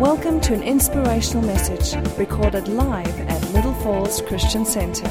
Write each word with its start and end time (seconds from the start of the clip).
Welcome 0.00 0.42
to 0.42 0.52
an 0.52 0.62
inspirational 0.62 1.42
message 1.42 1.96
recorded 2.18 2.68
live 2.68 3.18
at 3.18 3.42
Little 3.54 3.72
Falls 3.76 4.20
Christian 4.20 4.66
Center. 4.66 5.08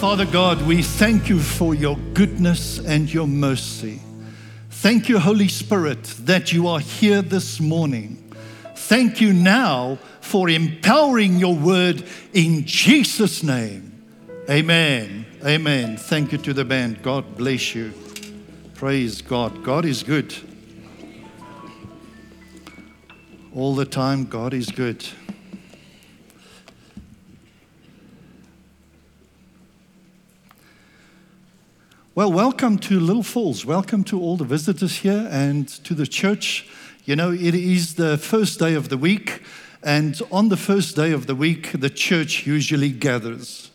Father 0.00 0.24
God, 0.24 0.62
we 0.62 0.80
thank 0.82 1.28
you 1.28 1.38
for 1.38 1.74
your 1.74 1.98
goodness 2.14 2.78
and 2.78 3.12
your 3.12 3.26
mercy. 3.26 4.00
Thank 4.70 5.10
you, 5.10 5.18
Holy 5.18 5.48
Spirit, 5.48 6.02
that 6.20 6.54
you 6.54 6.66
are 6.66 6.80
here 6.80 7.20
this 7.20 7.60
morning. 7.60 8.32
Thank 8.74 9.20
you 9.20 9.34
now 9.34 9.98
for 10.22 10.48
empowering 10.48 11.38
your 11.38 11.54
word 11.54 12.04
in 12.32 12.64
Jesus' 12.64 13.42
name. 13.42 14.02
Amen. 14.48 15.26
Amen. 15.44 15.98
Thank 15.98 16.32
you 16.32 16.38
to 16.38 16.54
the 16.54 16.64
band. 16.64 17.02
God 17.02 17.36
bless 17.36 17.74
you. 17.74 17.92
Praise 18.76 19.22
God. 19.22 19.64
God 19.64 19.86
is 19.86 20.02
good. 20.02 20.34
All 23.54 23.74
the 23.74 23.86
time, 23.86 24.26
God 24.26 24.52
is 24.52 24.70
good. 24.70 25.02
Well, 32.14 32.30
welcome 32.30 32.76
to 32.80 33.00
Little 33.00 33.22
Falls. 33.22 33.64
Welcome 33.64 34.04
to 34.04 34.20
all 34.20 34.36
the 34.36 34.44
visitors 34.44 34.96
here 34.96 35.26
and 35.30 35.66
to 35.66 35.94
the 35.94 36.06
church. 36.06 36.68
You 37.06 37.16
know, 37.16 37.32
it 37.32 37.54
is 37.54 37.94
the 37.94 38.18
first 38.18 38.58
day 38.58 38.74
of 38.74 38.90
the 38.90 38.98
week, 38.98 39.42
and 39.82 40.20
on 40.30 40.50
the 40.50 40.56
first 40.58 40.94
day 40.94 41.12
of 41.12 41.26
the 41.26 41.34
week, 41.34 41.72
the 41.72 41.88
church 41.88 42.46
usually 42.46 42.90
gathers. 42.90 43.70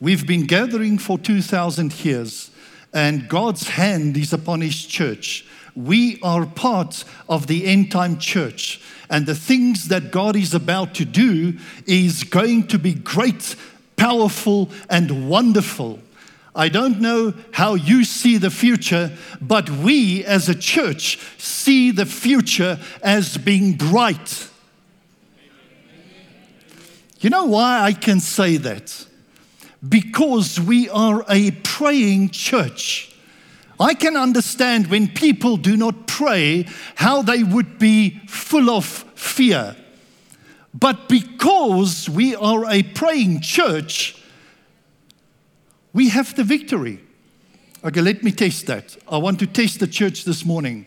We've 0.00 0.26
been 0.26 0.46
gathering 0.46 0.98
for 0.98 1.20
2,000 1.20 2.04
years, 2.04 2.50
and 2.94 3.28
God's 3.28 3.68
hand 3.68 4.16
is 4.16 4.32
upon 4.32 4.60
His 4.60 4.86
church. 4.86 5.44
We 5.74 6.20
are 6.22 6.46
part 6.46 7.04
of 7.28 7.48
the 7.48 7.66
end 7.66 7.90
time 7.90 8.18
church, 8.18 8.80
and 9.10 9.26
the 9.26 9.34
things 9.34 9.88
that 9.88 10.12
God 10.12 10.36
is 10.36 10.54
about 10.54 10.94
to 10.94 11.04
do 11.04 11.58
is 11.86 12.22
going 12.22 12.68
to 12.68 12.78
be 12.78 12.94
great, 12.94 13.56
powerful, 13.96 14.70
and 14.88 15.28
wonderful. 15.28 15.98
I 16.54 16.68
don't 16.68 17.00
know 17.00 17.34
how 17.52 17.74
you 17.74 18.04
see 18.04 18.38
the 18.38 18.50
future, 18.50 19.10
but 19.40 19.68
we 19.68 20.24
as 20.24 20.48
a 20.48 20.54
church 20.54 21.18
see 21.36 21.90
the 21.90 22.06
future 22.06 22.78
as 23.02 23.36
being 23.36 23.72
bright. 23.72 24.48
You 27.18 27.30
know 27.30 27.46
why 27.46 27.80
I 27.80 27.92
can 27.92 28.20
say 28.20 28.58
that? 28.58 29.06
Because 29.86 30.60
we 30.60 30.88
are 30.88 31.24
a 31.28 31.50
praying 31.50 32.30
church. 32.30 33.14
I 33.78 33.94
can 33.94 34.16
understand 34.16 34.86
when 34.86 35.08
people 35.08 35.56
do 35.56 35.76
not 35.76 36.06
pray 36.06 36.66
how 36.94 37.22
they 37.22 37.42
would 37.42 37.78
be 37.78 38.20
full 38.26 38.70
of 38.70 38.84
fear. 38.84 39.76
But 40.72 41.08
because 41.08 42.08
we 42.08 42.34
are 42.34 42.64
a 42.70 42.82
praying 42.82 43.40
church, 43.40 44.20
we 45.92 46.08
have 46.08 46.34
the 46.34 46.44
victory. 46.44 47.00
Okay, 47.84 48.00
let 48.00 48.22
me 48.22 48.32
test 48.32 48.66
that. 48.66 48.96
I 49.08 49.18
want 49.18 49.38
to 49.40 49.46
test 49.46 49.80
the 49.80 49.86
church 49.86 50.24
this 50.24 50.44
morning. 50.44 50.86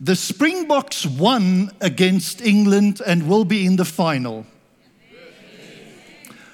The 0.00 0.14
Springboks 0.14 1.04
won 1.06 1.72
against 1.80 2.40
England 2.40 3.00
and 3.04 3.28
will 3.28 3.44
be 3.44 3.66
in 3.66 3.76
the 3.76 3.84
final. 3.84 4.46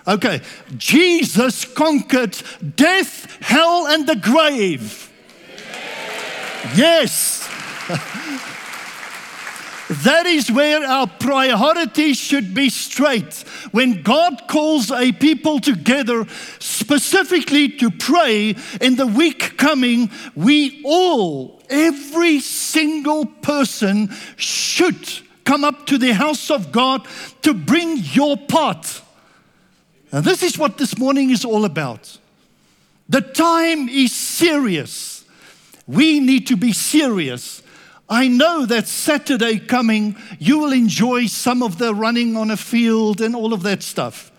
Okay, 0.07 0.43
Jesus 0.77 1.65
conquered 1.65 2.37
death, 2.77 3.43
hell, 3.43 3.87
and 3.87 4.07
the 4.07 4.17
grave. 4.17 5.11
Yes. 6.75 7.49
That 10.03 10.25
is 10.25 10.51
where 10.51 10.83
our 10.83 11.07
priorities 11.07 12.17
should 12.17 12.55
be 12.55 12.71
straight. 12.71 13.35
When 13.71 14.03
God 14.03 14.49
calls 14.49 14.91
a 14.91 15.13
people 15.13 15.61
together 15.61 16.27
specifically 16.59 17.69
to 17.69 17.91
pray 17.91 18.57
in 18.81 18.97
the 18.97 19.07
week 19.07 19.59
coming, 19.59 20.11
we 20.35 20.81
all, 20.85 21.63
every 21.69 22.41
single 22.41 23.27
person, 23.27 24.11
should 24.37 25.07
come 25.45 25.65
up 25.65 25.87
to 25.87 25.99
the 25.99 26.15
house 26.15 26.51
of 26.51 26.73
God 26.73 27.07
to 27.43 27.53
bring 27.53 27.99
your 27.99 28.39
part. 28.39 29.03
And 30.15 30.25
this 30.25 30.43
is 30.43 30.57
what 30.57 30.79
this 30.79 30.97
morning 30.97 31.31
is 31.31 31.45
all 31.45 31.65
about. 31.65 32.19
The 33.09 33.21
time 33.21 33.89
is 33.89 34.13
serious. 34.13 35.25
We 35.87 36.21
need 36.21 36.47
to 36.47 36.57
be 36.57 36.73
serious 36.73 37.63
I 38.09 38.29
know 38.29 38.67
that 38.67 38.87
Saturday 38.87 39.59
coming, 39.59 40.17
you 40.39 40.59
will 40.59 40.73
enjoy 40.73 41.27
some 41.27 41.63
of 41.63 41.79
the 41.79 41.95
running 41.95 42.37
on 42.37 42.51
a 42.51 42.57
field 42.57 43.21
and 43.21 43.35
all 43.35 43.53
of 43.53 43.63
that 43.63 43.83
stuff. 43.83 44.31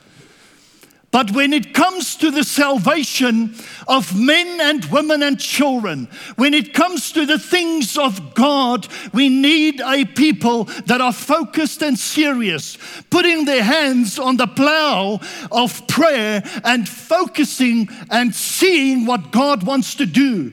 But 1.16 1.32
when 1.32 1.54
it 1.54 1.74
comes 1.74 2.18
to 2.18 2.30
the 2.30 2.44
salvation 2.44 3.56
of 3.88 4.20
men 4.20 4.60
and 4.60 4.84
women 4.92 5.24
and 5.24 5.40
children, 5.40 6.10
when 6.36 6.54
it 6.54 6.74
comes 6.74 7.14
to 7.14 7.26
the 7.26 7.40
things 7.40 7.98
of 7.98 8.34
God, 8.34 8.86
we 9.14 9.30
need 9.30 9.80
a 9.80 10.04
people 10.04 10.66
that 10.88 11.00
are 11.00 11.14
focused 11.14 11.82
and 11.82 11.98
serious, 11.98 12.78
putting 13.10 13.46
their 13.46 13.64
hands 13.64 14.20
on 14.20 14.36
the 14.36 14.46
plow 14.46 15.22
of 15.54 15.88
prayer 15.88 16.44
and 16.66 16.90
focusing 16.90 17.88
and 18.12 18.36
seeing 18.36 19.06
what 19.06 19.32
God 19.32 19.64
wants 19.64 19.96
to 19.96 20.06
do. 20.06 20.52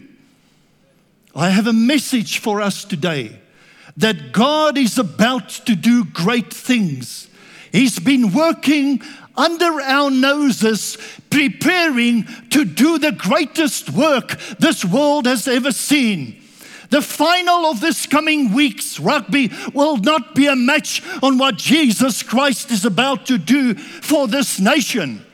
I 1.34 1.50
have 1.50 1.66
a 1.66 1.72
message 1.72 2.38
for 2.38 2.60
us 2.60 2.84
today 2.84 3.36
that 3.96 4.30
God 4.30 4.78
is 4.78 4.96
about 4.96 5.48
to 5.66 5.74
do 5.74 6.04
great 6.04 6.54
things. 6.54 7.26
He's 7.72 7.98
been 7.98 8.32
working 8.34 9.00
under 9.37 9.81
our 9.81 10.10
noses, 10.10 10.98
preparing 11.31 12.25
to 12.50 12.65
do 12.65 12.98
the 12.98 13.12
greatest 13.12 13.91
work 13.91 14.38
this 14.59 14.84
world 14.84 15.26
has 15.26 15.48
ever 15.48 15.72
seen. 15.72 16.43
The 16.91 17.00
final 17.00 17.65
of 17.66 17.81
this 17.81 18.04
coming 18.04 18.53
week's 18.53 19.00
rugby 19.00 19.50
will 19.72 19.97
not 19.97 20.34
be 20.34 20.47
a 20.47 20.54
match 20.54 21.03
on 21.22 21.38
what 21.38 21.56
Jesus 21.56 22.22
Christ 22.22 22.71
is 22.71 22.84
about 22.84 23.25
to 23.26 23.38
do 23.38 23.75
for 23.75 24.28
this 24.28 24.60
nation. 24.60 25.25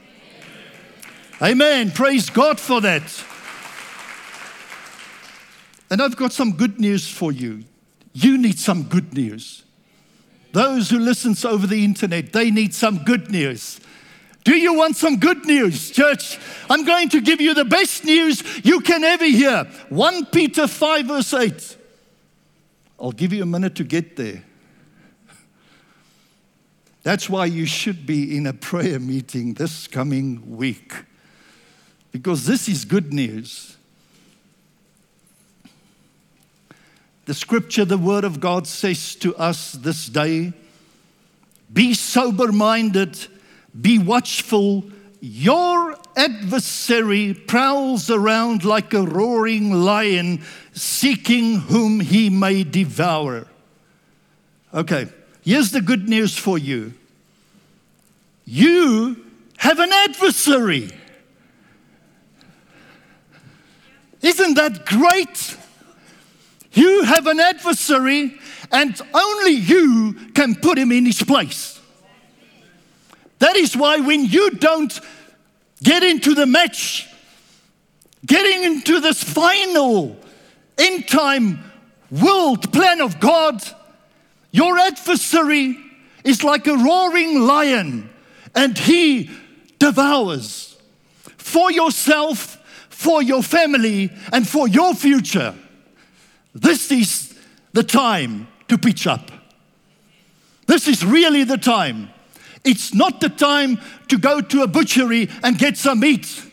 Amen. 1.42 1.91
Praise 1.91 2.31
God 2.31 2.60
for 2.60 2.81
that. 2.81 3.25
And 5.91 6.00
I've 6.00 6.16
got 6.16 6.32
some 6.32 6.53
good 6.53 6.78
news 6.78 7.08
for 7.08 7.32
you. 7.32 7.64
You 8.12 8.38
need 8.38 8.58
some 8.58 8.84
good 8.84 9.14
news. 9.14 9.64
Those 10.58 10.91
who 10.91 10.98
listen 10.98 11.36
over 11.48 11.69
the 11.69 11.84
internet, 11.84 12.32
they 12.32 12.50
need 12.50 12.74
some 12.74 13.04
good 13.04 13.30
news. 13.30 13.78
Do 14.42 14.56
you 14.56 14.74
want 14.74 14.96
some 14.96 15.20
good 15.20 15.44
news, 15.44 15.88
church? 15.92 16.36
I'm 16.69 16.84
going 16.84 17.10
to 17.10 17.20
give 17.20 17.41
you 17.41 17.54
the 17.54 17.64
best 17.64 18.04
news 18.04 18.42
you 18.64 18.80
can 18.80 19.04
ever 19.04 19.24
hear. 19.24 19.69
1 19.88 20.26
Peter 20.26 20.66
5, 20.66 21.06
verse 21.06 21.32
8. 21.32 21.76
I'll 22.98 23.12
give 23.12 23.32
you 23.32 23.44
a 23.44 23.46
minute 23.46 23.76
to 23.76 23.84
get 23.84 24.16
there. 24.16 24.42
That's 27.04 27.30
why 27.30 27.46
you 27.46 27.64
should 27.64 28.04
be 28.04 28.36
in 28.36 28.44
a 28.48 28.52
prayer 28.52 28.98
meeting 28.98 29.54
this 29.54 29.86
coming 29.86 30.56
week, 30.56 30.92
because 32.10 32.46
this 32.46 32.69
is 32.69 32.84
good 32.84 33.12
news. 33.12 33.76
The 37.28 37.34
scripture, 37.34 37.84
the 37.84 37.98
word 37.98 38.24
of 38.24 38.40
God 38.40 38.66
says 38.66 39.14
to 39.16 39.36
us 39.36 39.72
this 39.72 40.06
day 40.06 40.54
be 41.70 41.92
sober 41.92 42.50
minded, 42.50 43.18
be 43.78 43.98
watchful. 43.98 44.84
Your 45.20 45.94
adversary 46.16 47.34
prowls 47.34 48.08
around 48.08 48.64
like 48.64 48.94
a 48.94 49.02
roaring 49.02 49.72
lion, 49.72 50.42
seeking 50.72 51.56
whom 51.56 52.00
he 52.00 52.30
may 52.30 52.64
devour. 52.64 53.46
Okay, 54.72 55.08
here's 55.42 55.70
the 55.70 55.82
good 55.82 56.08
news 56.08 56.34
for 56.34 56.56
you 56.56 56.94
you 58.46 59.22
have 59.58 59.78
an 59.81 59.92
adversary. 59.92 60.88
Isn't 64.22 64.54
that 64.54 64.86
great? 64.86 65.57
You 66.78 67.02
have 67.02 67.26
an 67.26 67.40
adversary, 67.40 68.38
and 68.70 69.00
only 69.12 69.50
you 69.50 70.12
can 70.32 70.54
put 70.54 70.78
him 70.78 70.92
in 70.92 71.06
his 71.06 71.20
place. 71.20 71.80
That 73.40 73.56
is 73.56 73.76
why 73.76 73.98
when 73.98 74.25
you 74.26 74.50
don't 74.50 74.96
get 75.82 76.04
into 76.04 76.34
the 76.34 76.46
match, 76.46 77.08
getting 78.25 78.62
into 78.62 79.00
this 79.00 79.25
final 79.25 80.16
end 80.78 81.08
time 81.08 81.64
world 82.12 82.72
plan 82.72 83.00
of 83.00 83.19
God, 83.19 83.60
your 84.52 84.78
adversary 84.78 85.76
is 86.22 86.44
like 86.44 86.69
a 86.69 86.76
roaring 86.76 87.40
lion 87.40 88.08
and 88.54 88.78
he 88.78 89.31
devours 89.81 90.76
for 91.38 91.72
yourself, 91.72 92.56
for 92.88 93.20
your 93.20 93.42
family, 93.42 94.12
and 94.32 94.46
for 94.46 94.69
your 94.69 94.94
future. 94.94 95.56
This 96.54 96.90
is 96.90 97.38
the 97.72 97.82
time 97.82 98.48
to 98.68 98.78
pitch 98.78 99.06
up. 99.06 99.30
This 100.66 100.88
is 100.88 101.04
really 101.04 101.44
the 101.44 101.56
time. 101.56 102.10
It's 102.64 102.92
not 102.92 103.20
the 103.20 103.28
time 103.28 103.80
to 104.08 104.18
go 104.18 104.40
to 104.40 104.62
a 104.62 104.66
butchery 104.66 105.28
and 105.42 105.58
get 105.58 105.76
some 105.76 106.00
meat. 106.00 106.44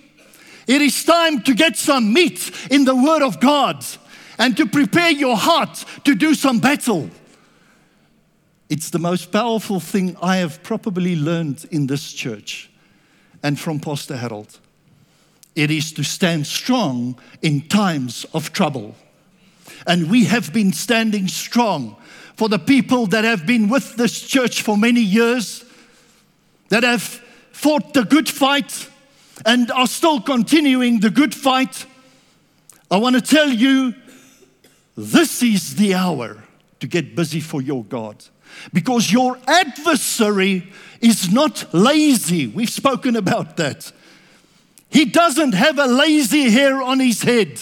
It 0.68 0.82
is 0.82 1.04
time 1.04 1.42
to 1.44 1.54
get 1.54 1.78
some 1.78 2.14
meat 2.14 2.52
in 2.72 2.86
the 2.86 2.96
Word 2.96 3.22
of 3.22 3.40
God 3.40 3.86
and 4.38 4.56
to 4.58 4.66
prepare 4.66 5.12
your 5.12 5.38
heart 5.38 5.86
to 6.04 6.16
do 6.16 6.34
some 6.34 6.60
battle. 6.60 7.10
It's 8.70 8.90
the 8.90 9.00
most 9.00 9.32
powerful 9.32 9.80
thing 9.80 10.18
I 10.22 10.38
have 10.38 10.64
probably 10.64 11.16
learned 11.16 11.66
in 11.72 11.88
this 11.88 12.12
church 12.12 12.72
and 13.44 13.60
from 13.60 13.80
Pastor 13.80 14.18
Harold. 14.18 14.60
It 15.56 15.70
is 15.70 15.94
to 15.94 16.04
stand 16.04 16.48
strong 16.48 17.20
in 17.42 17.68
times 17.68 18.26
of 18.34 18.52
trouble. 18.52 18.96
And 19.88 20.10
we 20.10 20.26
have 20.26 20.54
been 20.54 20.74
standing 20.74 21.28
strong 21.28 21.96
for 22.36 22.50
the 22.50 22.60
people 22.60 23.08
that 23.08 23.24
have 23.24 23.46
been 23.46 23.70
with 23.70 23.96
this 23.96 24.22
church 24.22 24.62
for 24.62 24.78
many 24.78 25.02
years, 25.02 25.64
that 26.70 26.84
have 26.84 27.02
fought 27.52 27.94
the 27.94 28.04
good 28.04 28.28
fight 28.28 28.90
and 29.46 29.72
are 29.72 29.88
still 29.88 30.20
continuing 30.22 31.00
the 31.00 31.10
good 31.10 31.34
fight. 31.34 31.86
I 32.92 32.98
want 32.98 33.16
to 33.16 33.22
tell 33.22 33.50
you 33.50 33.94
this 34.96 35.42
is 35.42 35.76
the 35.76 35.94
hour 35.94 36.44
to 36.80 36.88
get 36.88 37.16
busy 37.16 37.40
for 37.40 37.62
your 37.62 37.84
God 37.84 38.24
because 38.74 39.12
your 39.12 39.38
adversary 39.48 40.72
is 41.02 41.32
not 41.32 41.74
lazy. 41.74 42.48
We've 42.48 42.70
spoken 42.70 43.16
about 43.16 43.58
that. 43.58 43.92
He 44.90 45.06
doesn't 45.06 45.54
have 45.54 45.80
a 45.80 45.88
lazy 45.88 46.50
hair 46.50 46.82
on 46.82 47.00
his 47.00 47.22
head. 47.24 47.60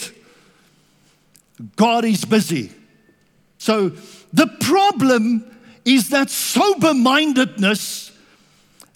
God 1.76 2.04
is 2.04 2.24
busy. 2.24 2.72
So 3.58 3.90
the 4.32 4.46
problem 4.60 5.44
is 5.84 6.10
that 6.10 6.30
sober 6.30 6.94
mindedness 6.94 8.10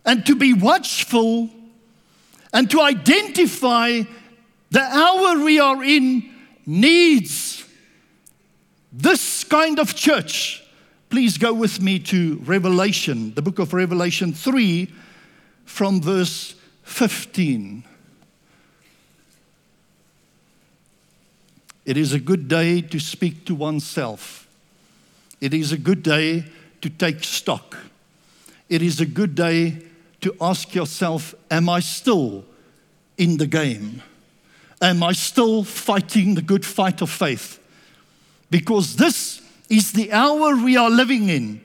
and 0.05 0.25
to 0.27 0.35
be 0.35 0.53
watchful 0.55 1.51
and 2.53 2.71
to 2.71 2.81
identify 2.81 4.03
the 4.71 4.83
hour 4.83 5.45
we 5.45 5.61
are 5.61 5.83
in 5.83 6.35
needs 6.67 7.65
this 8.93 9.45
kind 9.45 9.79
of 9.79 9.95
church. 9.95 10.63
Please 11.11 11.39
go 11.39 11.55
with 11.55 11.81
me 11.81 11.99
to 11.99 12.37
Revelation, 12.45 13.33
the 13.35 13.43
book 13.43 13.59
of 13.59 13.73
Revelation 13.73 14.33
3, 14.33 14.93
from 15.65 16.03
verse 16.03 16.55
15. 16.83 17.85
It 21.89 21.97
is 21.97 22.13
a 22.13 22.21
good 22.21 22.49
day 22.49 22.83
to 22.83 23.01
speak 23.01 23.47
to 23.47 23.55
oneself. 23.55 24.47
It 25.41 25.55
is 25.55 25.73
a 25.73 25.79
good 25.79 26.03
day 26.03 26.45
to 26.83 26.91
take 26.91 27.25
stock. 27.25 27.79
It 28.69 28.83
is 28.83 29.01
a 29.01 29.07
good 29.07 29.35
day 29.35 29.79
to 30.21 30.37
ask 30.39 30.75
yourself 30.75 31.35
Am 31.51 31.71
I 31.71 31.81
still 31.81 32.45
in 33.17 33.39
the 33.39 33.47
game? 33.47 34.03
Am 34.83 35.03
I 35.03 35.13
still 35.13 35.65
fighting 35.65 36.35
the 36.35 36.43
good 36.43 36.67
fight 36.67 37.01
of 37.01 37.09
faith? 37.09 37.59
Because 38.51 38.97
this 38.97 39.41
is 39.71 39.93
the 39.93 40.13
hour 40.13 40.57
we 40.57 40.77
are 40.77 40.91
living 40.91 41.31
in. 41.31 41.63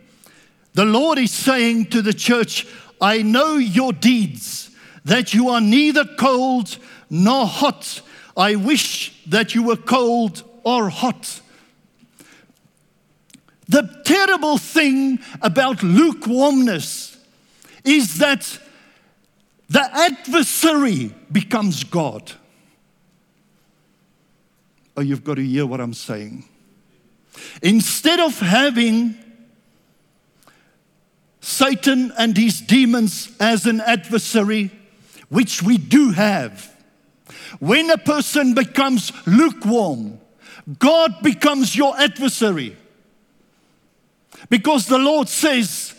The 0.73 0.85
Lord 0.85 1.17
is 1.17 1.31
saying 1.31 1.87
to 1.87 2.01
the 2.01 2.13
church, 2.13 2.65
I 3.01 3.23
know 3.23 3.57
your 3.57 3.91
deeds, 3.91 4.71
that 5.03 5.33
you 5.33 5.49
are 5.49 5.59
neither 5.59 6.05
cold 6.05 6.77
nor 7.09 7.45
hot. 7.45 8.01
I 8.35 8.55
wish 8.55 9.23
that 9.27 9.53
you 9.53 9.63
were 9.63 9.75
cold 9.75 10.43
or 10.63 10.89
hot. 10.89 11.41
The 13.67 14.01
terrible 14.03 14.57
thing 14.57 15.19
about 15.41 15.83
lukewarmness 15.83 17.17
is 17.83 18.17
that 18.17 18.59
the 19.69 19.81
adversary 19.81 21.13
becomes 21.31 21.83
God. 21.83 22.31
Oh, 24.95 25.01
you've 25.01 25.23
got 25.23 25.35
to 25.35 25.43
hear 25.43 25.65
what 25.65 25.81
I'm 25.81 25.93
saying. 25.93 26.45
Instead 27.61 28.19
of 28.19 28.39
having 28.39 29.15
Satan 31.41 32.13
and 32.17 32.37
his 32.37 32.61
demons 32.61 33.35
as 33.39 33.65
an 33.65 33.81
adversary, 33.81 34.71
which 35.29 35.63
we 35.63 35.77
do 35.77 36.11
have, 36.11 36.72
when 37.59 37.89
a 37.89 37.97
person 37.97 38.53
becomes 38.53 39.11
lukewarm, 39.25 40.19
God 40.79 41.21
becomes 41.21 41.75
your 41.75 41.97
adversary. 41.99 42.77
Because 44.49 44.87
the 44.87 44.97
Lord 44.97 45.29
says, 45.29 45.95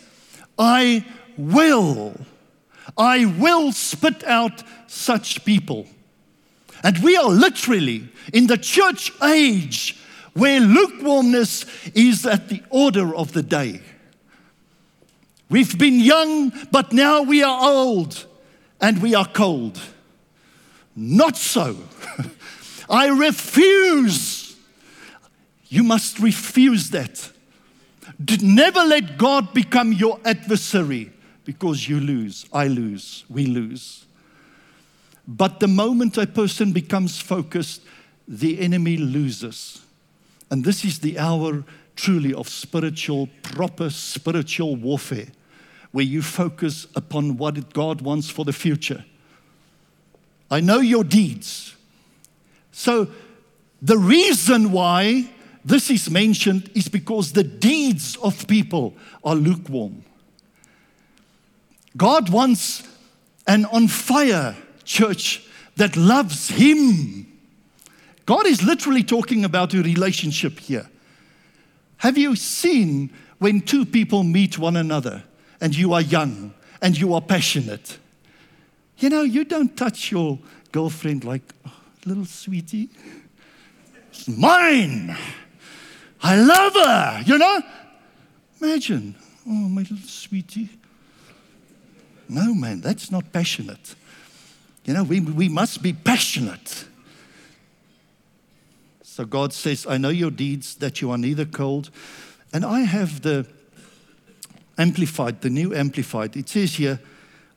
I 0.57 1.05
will, 1.37 2.15
I 2.97 3.25
will 3.25 3.71
spit 3.71 4.23
out 4.23 4.63
such 4.87 5.43
people. 5.45 5.87
And 6.83 6.99
we 6.99 7.17
are 7.17 7.29
literally 7.29 8.07
in 8.33 8.47
the 8.47 8.57
church 8.57 9.11
age 9.23 9.97
where 10.33 10.59
lukewarmness 10.59 11.65
is 11.95 12.25
at 12.25 12.49
the 12.49 12.61
order 12.69 13.15
of 13.15 13.33
the 13.33 13.43
day. 13.43 13.81
We've 15.49 15.77
been 15.77 15.99
young, 15.99 16.51
but 16.71 16.91
now 16.91 17.21
we 17.21 17.43
are 17.43 17.63
old 17.63 18.25
and 18.81 19.01
we 19.01 19.15
are 19.15 19.27
cold. 19.27 19.79
Not 20.95 21.35
so. 21.35 21.77
I 22.89 23.07
refuse. 23.07 24.55
You 25.67 25.83
must 25.83 26.19
refuse 26.19 26.89
that. 26.91 27.31
Never 28.41 28.81
let 28.81 29.17
God 29.17 29.53
become 29.53 29.91
your 29.91 30.19
adversary 30.23 31.11
because 31.43 31.87
you 31.87 31.99
lose, 31.99 32.45
I 32.53 32.67
lose, 32.67 33.25
we 33.29 33.45
lose. 33.45 34.05
But 35.27 35.59
the 35.59 35.67
moment 35.67 36.17
a 36.17 36.27
person 36.27 36.71
becomes 36.71 37.19
focused, 37.19 37.81
the 38.27 38.59
enemy 38.59 38.97
loses. 38.97 39.81
And 40.49 40.63
this 40.63 40.85
is 40.85 40.99
the 40.99 41.19
hour 41.19 41.63
truly 41.95 42.33
of 42.33 42.47
spiritual, 42.47 43.29
proper 43.41 43.89
spiritual 43.89 44.75
warfare, 44.75 45.27
where 45.91 46.05
you 46.05 46.21
focus 46.21 46.87
upon 46.95 47.37
what 47.37 47.73
God 47.73 48.01
wants 48.01 48.29
for 48.29 48.45
the 48.45 48.53
future 48.53 49.03
I 50.49 50.59
know 50.59 50.79
your 50.79 51.03
deeds. 51.03 51.75
So, 52.71 53.07
the 53.81 53.97
reason 53.97 54.71
why 54.71 55.29
this 55.63 55.89
is 55.89 56.09
mentioned 56.09 56.69
is 56.75 56.87
because 56.87 57.33
the 57.33 57.43
deeds 57.43 58.15
of 58.17 58.47
people 58.47 58.95
are 59.23 59.35
lukewarm. 59.35 60.03
God 61.97 62.29
wants 62.29 62.83
an 63.47 63.65
on 63.65 63.87
fire 63.87 64.55
church 64.83 65.45
that 65.77 65.95
loves 65.95 66.49
Him. 66.49 67.27
God 68.25 68.47
is 68.47 68.63
literally 68.63 69.03
talking 69.03 69.45
about 69.45 69.73
a 69.73 69.81
relationship 69.81 70.59
here. 70.59 70.89
Have 71.97 72.17
you 72.17 72.35
seen 72.35 73.11
when 73.39 73.61
two 73.61 73.85
people 73.85 74.23
meet 74.23 74.57
one 74.57 74.75
another 74.75 75.23
and 75.61 75.75
you 75.75 75.93
are 75.93 76.01
young 76.01 76.53
and 76.81 76.97
you 76.97 77.13
are 77.13 77.21
passionate? 77.21 77.97
You 78.97 79.09
know, 79.09 79.21
you 79.21 79.43
don't 79.43 79.75
touch 79.75 80.11
your 80.11 80.39
girlfriend 80.71 81.23
like, 81.23 81.43
oh, 81.65 81.73
little 82.05 82.25
sweetie. 82.25 82.89
It's 84.09 84.27
mine. 84.27 85.15
I 86.21 86.37
love 86.37 86.73
her, 86.73 87.23
you 87.25 87.37
know? 87.37 87.61
Imagine, 88.61 89.15
oh, 89.47 89.51
my 89.51 89.81
little 89.81 89.97
sweetie. 89.97 90.69
No, 92.29 92.53
man, 92.53 92.81
that's 92.81 93.11
not 93.11 93.31
passionate. 93.31 93.95
You 94.85 94.93
know, 94.93 95.03
we, 95.03 95.19
we 95.19 95.49
must 95.49 95.81
be 95.81 95.93
passionate. 95.93 96.85
So 99.03 99.25
God 99.25 99.53
says, 99.53 99.85
I 99.87 99.97
know 99.97 100.09
your 100.09 100.31
deeds, 100.31 100.75
that 100.75 101.01
you 101.01 101.11
are 101.11 101.17
neither 101.17 101.45
cold. 101.45 101.89
And 102.53 102.65
I 102.65 102.81
have 102.81 103.21
the 103.21 103.45
amplified, 104.77 105.41
the 105.41 105.49
new 105.49 105.73
amplified. 105.73 106.35
It 106.35 106.49
says 106.49 106.75
here, 106.75 106.99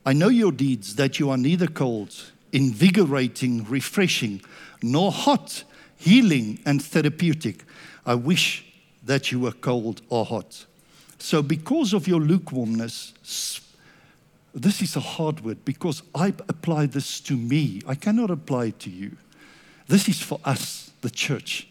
I 0.08 0.14
know 0.14 0.30
your 0.30 0.52
deeds, 0.52 0.96
that 0.96 1.18
you 1.18 1.28
are 1.28 1.36
neither 1.36 1.66
cold, 1.66 2.32
invigorating, 2.50 3.64
refreshing, 3.64 4.40
nor 4.82 5.12
hot, 5.12 5.64
healing, 5.98 6.60
and 6.64 6.82
therapeutic. 6.82 7.64
I 8.06 8.14
wish 8.14 8.64
that 9.04 9.30
you 9.30 9.40
were 9.40 9.52
cold 9.52 10.00
or 10.08 10.24
hot. 10.24 10.64
So, 11.18 11.42
because 11.42 11.92
of 11.92 12.08
your 12.08 12.20
lukewarmness, 12.20 13.12
this 14.54 14.80
is 14.80 14.96
a 14.96 15.00
hard 15.00 15.44
word 15.44 15.62
because 15.66 16.02
I 16.14 16.28
apply 16.28 16.86
this 16.86 17.20
to 17.20 17.36
me. 17.36 17.82
I 17.86 17.94
cannot 17.94 18.30
apply 18.30 18.68
it 18.68 18.78
to 18.80 18.90
you. 18.90 19.14
This 19.88 20.08
is 20.08 20.22
for 20.22 20.40
us, 20.42 20.90
the 21.02 21.10
church. 21.10 21.68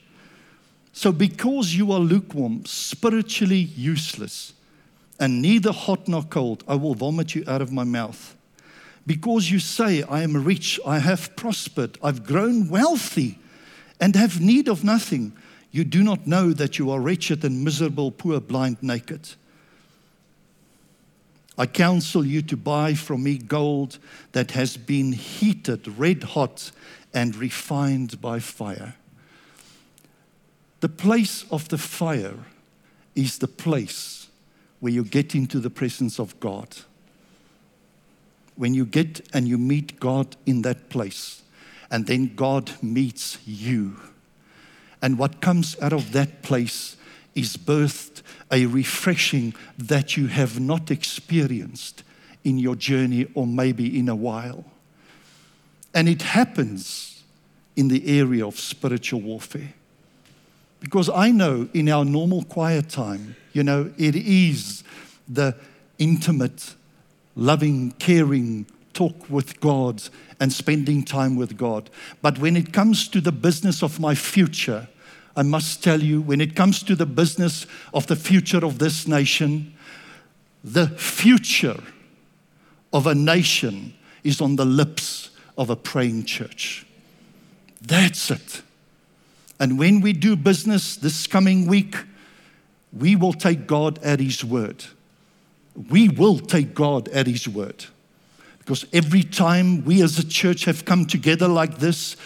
So, 0.93 1.11
because 1.11 1.73
you 1.73 1.91
are 1.91 1.99
lukewarm, 1.99 2.65
spiritually 2.65 3.71
useless, 3.75 4.53
and 5.19 5.41
neither 5.41 5.71
hot 5.71 6.07
nor 6.07 6.23
cold. 6.23 6.63
I 6.67 6.75
will 6.75 6.93
vomit 6.93 7.35
you 7.35 7.43
out 7.47 7.61
of 7.61 7.71
my 7.71 7.83
mouth. 7.83 8.35
Because 9.05 9.49
you 9.49 9.59
say, 9.59 10.03
I 10.03 10.21
am 10.21 10.43
rich, 10.43 10.79
I 10.85 10.99
have 10.99 11.35
prospered, 11.35 11.97
I've 12.03 12.25
grown 12.25 12.67
wealthy, 12.67 13.39
and 13.99 14.15
have 14.15 14.41
need 14.41 14.67
of 14.67 14.83
nothing. 14.83 15.31
You 15.71 15.85
do 15.85 16.03
not 16.03 16.27
know 16.27 16.51
that 16.53 16.77
you 16.77 16.91
are 16.91 16.99
wretched 16.99 17.43
and 17.43 17.63
miserable, 17.63 18.11
poor, 18.11 18.39
blind, 18.39 18.77
naked. 18.81 19.29
I 21.57 21.65
counsel 21.65 22.25
you 22.25 22.41
to 22.43 22.57
buy 22.57 22.93
from 22.93 23.23
me 23.23 23.37
gold 23.37 23.97
that 24.33 24.51
has 24.51 24.77
been 24.77 25.13
heated 25.13 25.87
red 25.97 26.23
hot 26.23 26.71
and 27.13 27.35
refined 27.35 28.21
by 28.21 28.39
fire. 28.39 28.95
The 30.81 30.89
place 30.89 31.45
of 31.49 31.69
the 31.69 31.79
fire 31.79 32.37
is 33.15 33.39
the 33.39 33.47
place 33.47 34.26
where 34.79 34.93
you 34.93 35.03
get 35.03 35.35
into 35.35 35.59
the 35.59 35.69
presence 35.69 36.19
of 36.19 36.39
God. 36.39 36.77
When 38.55 38.73
you 38.73 38.85
get 38.85 39.27
and 39.33 39.47
you 39.47 39.57
meet 39.57 39.99
God 39.99 40.35
in 40.45 40.61
that 40.63 40.89
place, 40.89 41.41
and 41.89 42.05
then 42.05 42.35
God 42.35 42.71
meets 42.81 43.37
you. 43.45 43.97
And 45.01 45.17
what 45.17 45.41
comes 45.41 45.79
out 45.81 45.93
of 45.93 46.11
that 46.11 46.41
place 46.41 46.97
is 47.35 47.55
birthed 47.55 48.23
a 48.51 48.65
refreshing 48.65 49.53
that 49.77 50.17
you 50.17 50.27
have 50.27 50.59
not 50.59 50.89
experienced 50.89 52.03
in 52.43 52.57
your 52.57 52.75
journey 52.75 53.27
or 53.35 53.45
maybe 53.45 53.97
in 53.97 54.09
a 54.09 54.15
while. 54.15 54.65
And 55.93 56.09
it 56.09 56.21
happens 56.21 57.23
in 57.75 57.89
the 57.89 58.19
area 58.19 58.45
of 58.45 58.59
spiritual 58.59 59.21
warfare. 59.21 59.73
Because 60.79 61.09
I 61.09 61.31
know 61.31 61.67
in 61.73 61.89
our 61.89 62.05
normal 62.05 62.43
quiet 62.43 62.89
time, 62.89 63.35
you 63.53 63.63
know, 63.63 63.91
it 63.97 64.15
is 64.15 64.83
the 65.27 65.55
intimate, 65.97 66.75
loving, 67.35 67.91
caring 67.93 68.67
talk 68.93 69.29
with 69.29 69.59
God 69.59 70.03
and 70.39 70.51
spending 70.51 71.03
time 71.03 71.35
with 71.35 71.57
God. 71.57 71.89
But 72.21 72.39
when 72.39 72.55
it 72.55 72.73
comes 72.73 73.07
to 73.09 73.21
the 73.21 73.31
business 73.31 73.81
of 73.81 73.99
my 73.99 74.15
future, 74.15 74.87
I 75.35 75.43
must 75.43 75.83
tell 75.83 76.01
you, 76.01 76.21
when 76.21 76.41
it 76.41 76.55
comes 76.55 76.81
to 76.83 76.95
the 76.95 77.05
business 77.05 77.65
of 77.93 78.07
the 78.07 78.15
future 78.15 78.65
of 78.65 78.79
this 78.79 79.07
nation, 79.07 79.73
the 80.63 80.87
future 80.87 81.79
of 82.91 83.05
a 83.05 83.13
nation 83.13 83.93
is 84.23 84.41
on 84.41 84.55
the 84.55 84.65
lips 84.65 85.29
of 85.57 85.69
a 85.69 85.75
praying 85.75 86.25
church. 86.25 86.85
That's 87.81 88.31
it. 88.31 88.61
And 89.59 89.79
when 89.79 90.01
we 90.01 90.13
do 90.13 90.35
business 90.35 90.95
this 90.95 91.27
coming 91.27 91.67
week, 91.67 91.95
we 92.93 93.15
will 93.15 93.33
take 93.33 93.67
God 93.67 93.99
at 94.03 94.19
His 94.19 94.43
word. 94.43 94.85
We 95.89 96.09
will 96.09 96.39
take 96.39 96.73
God 96.73 97.07
at 97.09 97.27
His 97.27 97.47
word. 97.47 97.85
Because 98.59 98.85
every 98.91 99.23
time 99.23 99.85
we 99.85 100.01
as 100.01 100.19
a 100.19 100.27
church 100.27 100.65
have 100.65 100.85
come 100.85 101.05
together 101.05 101.47
like 101.47 101.79
this, 101.79 102.17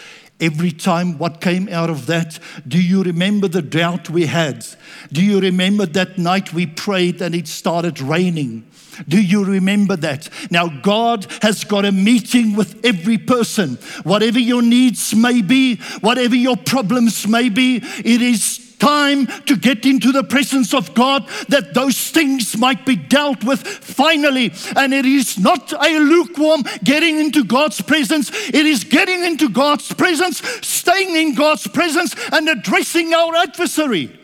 every 0.42 0.72
time 0.72 1.16
what 1.16 1.40
came 1.40 1.68
out 1.68 1.88
of 1.88 2.06
that, 2.06 2.38
do 2.66 2.82
you 2.82 3.02
remember 3.02 3.48
the 3.48 3.62
drought 3.62 4.10
we 4.10 4.26
had? 4.26 4.66
Do 5.12 5.24
you 5.24 5.40
remember 5.40 5.86
that 5.86 6.18
night 6.18 6.52
we 6.52 6.66
prayed 6.66 7.22
and 7.22 7.34
it 7.34 7.48
started 7.48 8.00
raining? 8.00 8.66
Do 9.08 9.22
you 9.22 9.44
remember 9.44 9.96
that? 9.96 10.28
Now, 10.50 10.68
God 10.68 11.26
has 11.40 11.64
got 11.64 11.84
a 11.84 11.92
meeting 11.92 12.54
with 12.54 12.84
every 12.84 13.16
person. 13.16 13.76
Whatever 14.02 14.38
your 14.38 14.60
needs 14.60 15.14
may 15.14 15.40
be, 15.40 15.76
whatever 16.00 16.34
your 16.34 16.56
problems 16.56 17.26
may 17.26 17.48
be, 17.48 17.76
it 17.76 18.20
is 18.20 18.71
time 18.82 19.26
to 19.46 19.54
get 19.56 19.86
into 19.86 20.10
the 20.10 20.24
presence 20.24 20.74
of 20.74 20.92
God 20.92 21.28
that 21.48 21.72
those 21.72 22.10
things 22.10 22.56
might 22.56 22.84
be 22.84 22.96
dealt 22.96 23.44
with 23.44 23.60
finally. 23.60 24.52
And 24.74 24.92
it 24.92 25.06
is 25.06 25.38
not 25.38 25.72
a 25.72 25.98
lukewarm 26.00 26.64
getting 26.82 27.20
into 27.20 27.44
God's 27.44 27.80
presence, 27.80 28.30
it 28.48 28.66
is 28.66 28.82
getting 28.82 29.24
into 29.24 29.48
God's 29.48 29.92
presence, 29.94 30.38
staying 30.66 31.14
in 31.14 31.34
God's 31.34 31.68
presence, 31.68 32.16
and 32.32 32.48
addressing 32.48 33.14
our 33.14 33.36
adversary. 33.36 34.18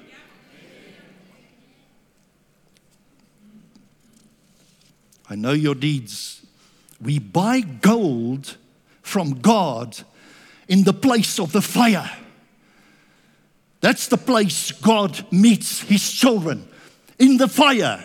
I 5.31 5.37
know 5.37 5.53
your 5.53 5.75
deeds. 5.77 6.45
We 7.00 7.21
buy 7.21 7.61
gold 7.61 8.57
from 9.03 9.35
God 9.35 9.97
in 10.67 10.83
the 10.83 10.93
place 10.93 11.38
of 11.38 11.53
the 11.53 11.62
fire. 11.62 12.11
That's 13.81 14.09
the 14.09 14.17
place 14.17 14.73
God 14.73 15.25
meets 15.33 15.81
his 15.83 16.13
children 16.13 16.69
in 17.19 17.37
the 17.37 17.49
fire. 17.49 18.05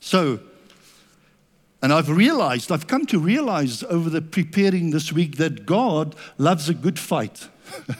So, 0.00 0.40
and 1.82 1.92
I've 1.92 2.10
realized, 2.10 2.72
I've 2.72 2.86
come 2.86 3.06
to 3.06 3.18
realize 3.18 3.82
over 3.84 4.10
the 4.10 4.20
preparing 4.20 4.90
this 4.90 5.12
week 5.12 5.36
that 5.36 5.66
God 5.66 6.16
loves 6.36 6.68
a 6.68 6.74
good 6.74 6.98
fight. 6.98 7.48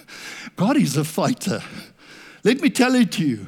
God 0.57 0.77
is 0.77 0.97
a 0.97 1.05
fighter. 1.05 1.63
Let 2.43 2.61
me 2.61 2.71
tell 2.71 2.95
it 2.95 3.13
to 3.13 3.27
you. 3.27 3.47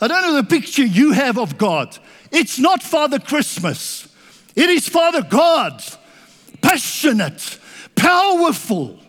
I 0.00 0.08
don't 0.08 0.22
know 0.22 0.36
the 0.36 0.48
picture 0.48 0.84
you 0.84 1.12
have 1.12 1.38
of 1.38 1.58
God. 1.58 1.98
It's 2.30 2.58
not 2.58 2.82
Father 2.82 3.18
Christmas, 3.18 4.08
it 4.54 4.70
is 4.70 4.88
Father 4.88 5.22
God, 5.22 5.82
passionate, 6.62 7.58
powerful. 7.96 9.00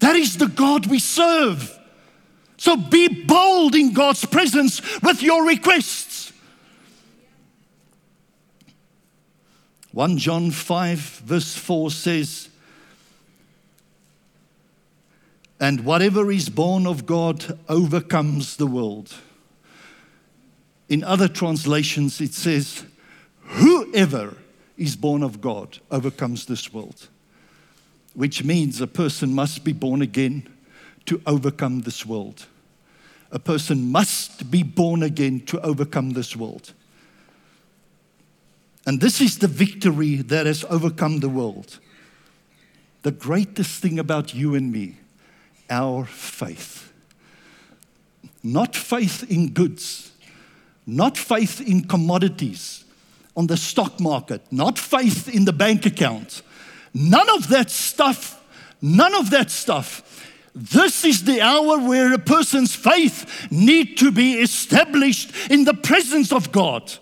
That 0.00 0.16
is 0.16 0.36
the 0.38 0.48
God 0.48 0.86
we 0.86 0.98
serve. 0.98 1.78
So 2.56 2.76
be 2.76 3.24
bold 3.24 3.74
in 3.74 3.92
God's 3.92 4.24
presence 4.26 5.00
with 5.02 5.22
your 5.22 5.46
requests. 5.46 6.32
1 9.92 10.18
John 10.18 10.50
5, 10.50 10.98
verse 10.98 11.54
4 11.56 11.90
says, 11.90 12.48
And 15.58 15.84
whatever 15.84 16.30
is 16.30 16.48
born 16.48 16.86
of 16.86 17.06
God 17.06 17.58
overcomes 17.68 18.56
the 18.56 18.66
world. 18.66 19.14
In 20.88 21.04
other 21.04 21.28
translations, 21.28 22.20
it 22.20 22.32
says, 22.32 22.84
Whoever 23.42 24.36
is 24.76 24.96
born 24.96 25.22
of 25.22 25.40
God 25.40 25.78
overcomes 25.90 26.46
this 26.46 26.72
world 26.72 27.08
which 28.14 28.44
means 28.44 28.80
a 28.80 28.86
person 28.86 29.34
must 29.34 29.64
be 29.64 29.72
born 29.72 30.02
again 30.02 30.48
to 31.06 31.20
overcome 31.26 31.82
this 31.82 32.04
world. 32.04 32.46
A 33.32 33.38
person 33.38 33.90
must 33.90 34.50
be 34.50 34.62
born 34.62 35.02
again 35.02 35.40
to 35.46 35.60
overcome 35.60 36.10
this 36.10 36.36
world. 36.36 36.72
And 38.86 39.00
this 39.00 39.20
is 39.20 39.38
the 39.38 39.46
victory 39.46 40.16
that 40.16 40.46
has 40.46 40.64
overcome 40.64 41.20
the 41.20 41.28
world. 41.28 41.78
The 43.02 43.12
greatest 43.12 43.80
thing 43.80 43.98
about 43.98 44.34
you 44.34 44.54
and 44.54 44.72
me, 44.72 44.96
our 45.68 46.04
faith. 46.04 46.92
Not 48.42 48.74
faith 48.74 49.30
in 49.30 49.52
goods, 49.52 50.12
not 50.86 51.16
faith 51.16 51.60
in 51.60 51.84
commodities 51.84 52.84
on 53.36 53.46
the 53.46 53.56
stock 53.56 54.00
market, 54.00 54.42
not 54.50 54.78
faith 54.78 55.28
in 55.28 55.44
the 55.44 55.52
bank 55.52 55.86
account 55.86 56.42
None 56.92 57.30
of 57.30 57.48
that 57.48 57.70
stuff, 57.70 58.42
none 58.82 59.14
of 59.14 59.30
that 59.30 59.50
stuff. 59.50 60.26
This 60.54 61.04
is 61.04 61.24
the 61.24 61.40
hour 61.40 61.78
where 61.78 62.12
a 62.12 62.18
person's 62.18 62.74
faith 62.74 63.48
need 63.50 63.96
to 63.98 64.10
be 64.10 64.34
established 64.34 65.32
in 65.50 65.64
the 65.64 65.74
presence 65.74 66.32
of 66.32 66.50
God 66.50 66.92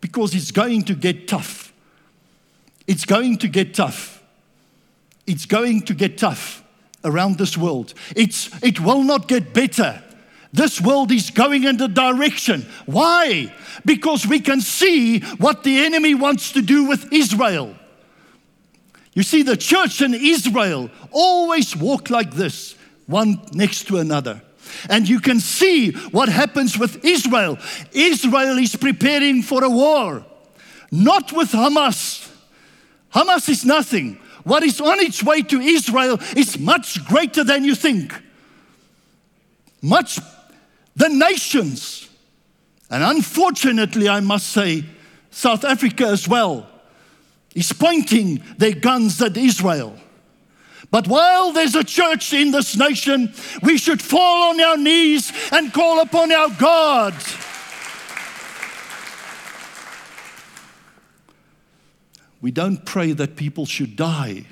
because 0.00 0.34
it's 0.34 0.52
going 0.52 0.84
to 0.84 0.94
get 0.94 1.26
tough. 1.26 1.72
It's 2.86 3.04
going 3.04 3.38
to 3.38 3.48
get 3.48 3.74
tough. 3.74 4.22
It's 5.26 5.46
going 5.46 5.82
to 5.82 5.94
get 5.94 6.18
tough 6.18 6.62
around 7.04 7.38
this 7.38 7.58
world. 7.58 7.94
It's, 8.14 8.50
it 8.62 8.78
will 8.78 9.02
not 9.02 9.26
get 9.26 9.52
better. 9.52 10.02
This 10.52 10.80
world 10.80 11.10
is 11.10 11.30
going 11.30 11.64
in 11.64 11.76
the 11.76 11.88
direction. 11.88 12.66
Why? 12.86 13.52
Because 13.84 14.26
we 14.26 14.40
can 14.40 14.60
see 14.60 15.20
what 15.20 15.64
the 15.64 15.84
enemy 15.84 16.14
wants 16.14 16.52
to 16.52 16.62
do 16.62 16.84
with 16.84 17.12
Israel. 17.12 17.74
You 19.16 19.22
see, 19.22 19.42
the 19.42 19.56
church 19.56 20.02
in 20.02 20.12
Israel 20.12 20.90
always 21.10 21.74
walk 21.74 22.10
like 22.10 22.34
this, 22.34 22.76
one 23.06 23.40
next 23.54 23.84
to 23.88 23.96
another. 23.96 24.42
And 24.90 25.08
you 25.08 25.20
can 25.20 25.40
see 25.40 25.92
what 25.92 26.28
happens 26.28 26.78
with 26.78 27.02
Israel. 27.02 27.56
Israel 27.94 28.58
is 28.58 28.76
preparing 28.76 29.40
for 29.40 29.64
a 29.64 29.70
war, 29.70 30.22
not 30.92 31.32
with 31.32 31.52
Hamas. 31.52 32.30
Hamas 33.14 33.48
is 33.48 33.64
nothing. 33.64 34.20
What 34.44 34.62
is 34.62 34.82
on 34.82 35.00
its 35.00 35.22
way 35.22 35.40
to 35.40 35.60
Israel 35.60 36.20
is 36.36 36.58
much 36.58 37.02
greater 37.06 37.42
than 37.42 37.64
you 37.64 37.74
think. 37.74 38.12
Much 39.80 40.20
the 40.94 41.08
nations, 41.08 42.06
and 42.90 43.02
unfortunately, 43.02 44.10
I 44.10 44.20
must 44.20 44.48
say, 44.48 44.84
South 45.30 45.64
Africa 45.64 46.06
as 46.06 46.28
well 46.28 46.68
is 47.56 47.72
pointing 47.72 48.42
their 48.58 48.74
guns 48.74 49.20
at 49.22 49.36
Israel. 49.36 49.96
But 50.90 51.08
while 51.08 51.52
there's 51.52 51.74
a 51.74 51.82
church 51.82 52.32
in 52.32 52.52
this 52.52 52.76
nation, 52.76 53.32
we 53.62 53.78
should 53.78 54.00
fall 54.00 54.50
on 54.50 54.60
our 54.60 54.76
knees 54.76 55.32
and 55.50 55.72
call 55.72 56.00
upon 56.00 56.30
our 56.30 56.50
God. 56.50 57.14
We 62.42 62.50
don't 62.50 62.84
pray 62.84 63.12
that 63.12 63.36
people 63.36 63.64
should 63.64 63.96
die, 63.96 64.44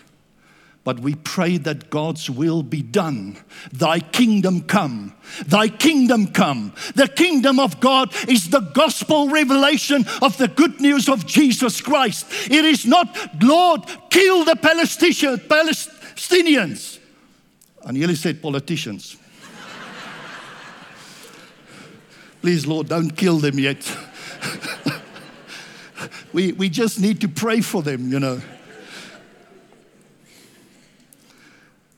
but 0.85 1.01
we 1.01 1.15
pray 1.15 1.57
that 1.57 1.89
God's 1.89 2.29
will 2.29 2.63
be 2.63 2.83
done. 2.83 3.39
Thy 3.73 4.01
kingdom 4.01 4.61
come. 4.63 5.15
Thy 5.47 5.69
kingdom 5.69 6.27
come. 6.27 6.75
The 6.95 7.09
kingdom 7.09 7.59
of 7.59 7.81
God 7.81 8.13
is 8.29 8.51
the 8.51 8.61
gospel 8.61 9.31
revelation 9.31 10.05
of 10.21 10.37
the 10.37 10.49
good 10.49 10.83
news 10.83 11.09
of 11.09 11.27
Jesus 11.27 11.81
Christ. 11.81 12.27
It 12.51 12.67
is 12.67 12.85
not, 12.85 13.17
Lord, 13.43 13.81
kill 14.11 14.45
the 14.45 14.57
Palestinians. 14.57 16.99
And 17.83 17.97
he 17.97 18.15
said 18.15 18.43
politicians. 18.43 19.17
Please, 22.43 22.67
Lord, 22.67 22.89
don't 22.89 23.17
kill 23.17 23.39
them 23.39 23.59
yet. 23.59 23.91
we, 26.35 26.53
we 26.53 26.69
just 26.69 27.01
need 27.01 27.23
to 27.23 27.29
pray 27.29 27.63
for 27.63 27.83
them, 27.83 28.13
you 28.13 28.21
know. 28.21 28.43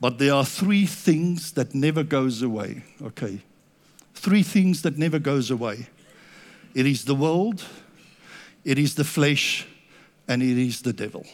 But 0.00 0.18
there 0.18 0.34
are 0.34 0.44
three 0.44 0.86
things 0.86 1.52
that 1.52 1.74
never 1.74 2.02
goes 2.02 2.42
away. 2.42 2.82
Okay. 3.02 3.40
Three 4.14 4.42
things 4.42 4.82
that 4.82 4.98
never 4.98 5.18
goes 5.18 5.50
away. 5.50 5.86
It 6.74 6.86
is 6.86 7.04
the 7.04 7.14
world, 7.14 7.64
it 8.64 8.78
is 8.78 8.96
the 8.96 9.04
flesh, 9.04 9.66
and 10.28 10.42
it 10.42 10.58
is 10.58 10.82
the 10.82 10.92
devil. 10.92 11.24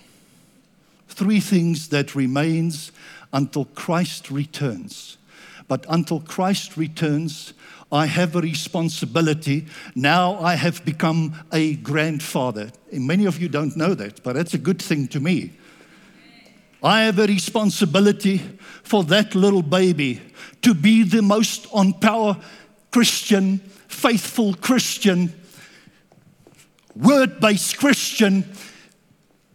Three 1.08 1.40
things 1.40 1.88
that 1.88 2.14
remains 2.14 2.92
until 3.32 3.64
Christ 3.64 4.30
returns. 4.30 5.18
But 5.68 5.84
until 5.88 6.20
Christ 6.20 6.76
returns, 6.76 7.54
I 7.90 8.06
have 8.06 8.36
a 8.36 8.40
responsibility. 8.40 9.66
Now 9.94 10.38
I 10.38 10.54
have 10.54 10.84
become 10.84 11.34
a 11.52 11.74
grandfather. 11.76 12.70
And 12.90 13.06
many 13.06 13.26
of 13.26 13.40
you 13.40 13.48
don't 13.48 13.76
know 13.76 13.94
that, 13.94 14.22
but 14.22 14.34
that's 14.34 14.54
a 14.54 14.58
good 14.58 14.80
thing 14.80 15.08
to 15.08 15.20
me. 15.20 15.52
I 16.82 17.02
have 17.02 17.18
a 17.18 17.26
responsibility 17.26 18.38
for 18.82 19.04
that 19.04 19.34
little 19.34 19.62
baby 19.62 20.20
to 20.62 20.74
be 20.74 21.04
the 21.04 21.22
most 21.22 21.66
on 21.72 21.92
power 21.92 22.36
Christian, 22.90 23.58
faithful 23.88 24.54
Christian, 24.54 25.32
word 26.96 27.40
based 27.40 27.78
Christian, 27.78 28.44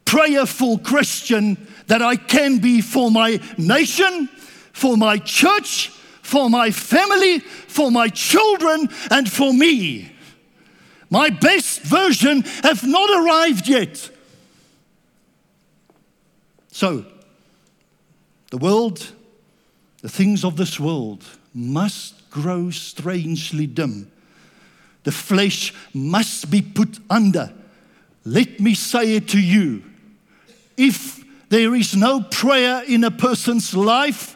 prayerful 0.05 0.79
Christian 0.79 1.67
that 1.87 2.01
I 2.01 2.15
can 2.15 2.59
be 2.59 2.81
for 2.81 3.11
my 3.11 3.39
nation, 3.57 4.27
for 4.71 4.95
my 4.95 5.17
church, 5.17 5.89
for 6.21 6.49
my 6.49 6.71
family, 6.71 7.39
for 7.39 7.91
my 7.91 8.07
children, 8.07 8.89
and 9.11 9.29
for 9.29 9.53
me. 9.53 10.11
My 11.09 11.29
best 11.29 11.81
version 11.81 12.41
have 12.63 12.85
not 12.85 13.09
arrived 13.09 13.67
yet. 13.67 14.09
So, 16.71 17.05
the 18.49 18.57
world, 18.57 19.11
the 20.01 20.09
things 20.09 20.43
of 20.43 20.57
this 20.57 20.79
world, 20.79 21.23
must 21.53 22.29
grow 22.29 22.69
strangely 22.69 23.67
dim. 23.67 24.11
The 25.03 25.11
flesh 25.11 25.73
must 25.93 26.51
be 26.51 26.61
put 26.61 26.99
under. 27.09 27.53
Let 28.25 28.59
me 28.59 28.73
say 28.73 29.15
it 29.15 29.29
to 29.29 29.41
you. 29.41 29.83
If 30.75 31.23
there 31.49 31.73
is 31.75 31.95
no 31.95 32.21
prayer 32.21 32.83
in 32.87 33.03
a 33.03 33.11
person's 33.11 33.73
life, 33.73 34.35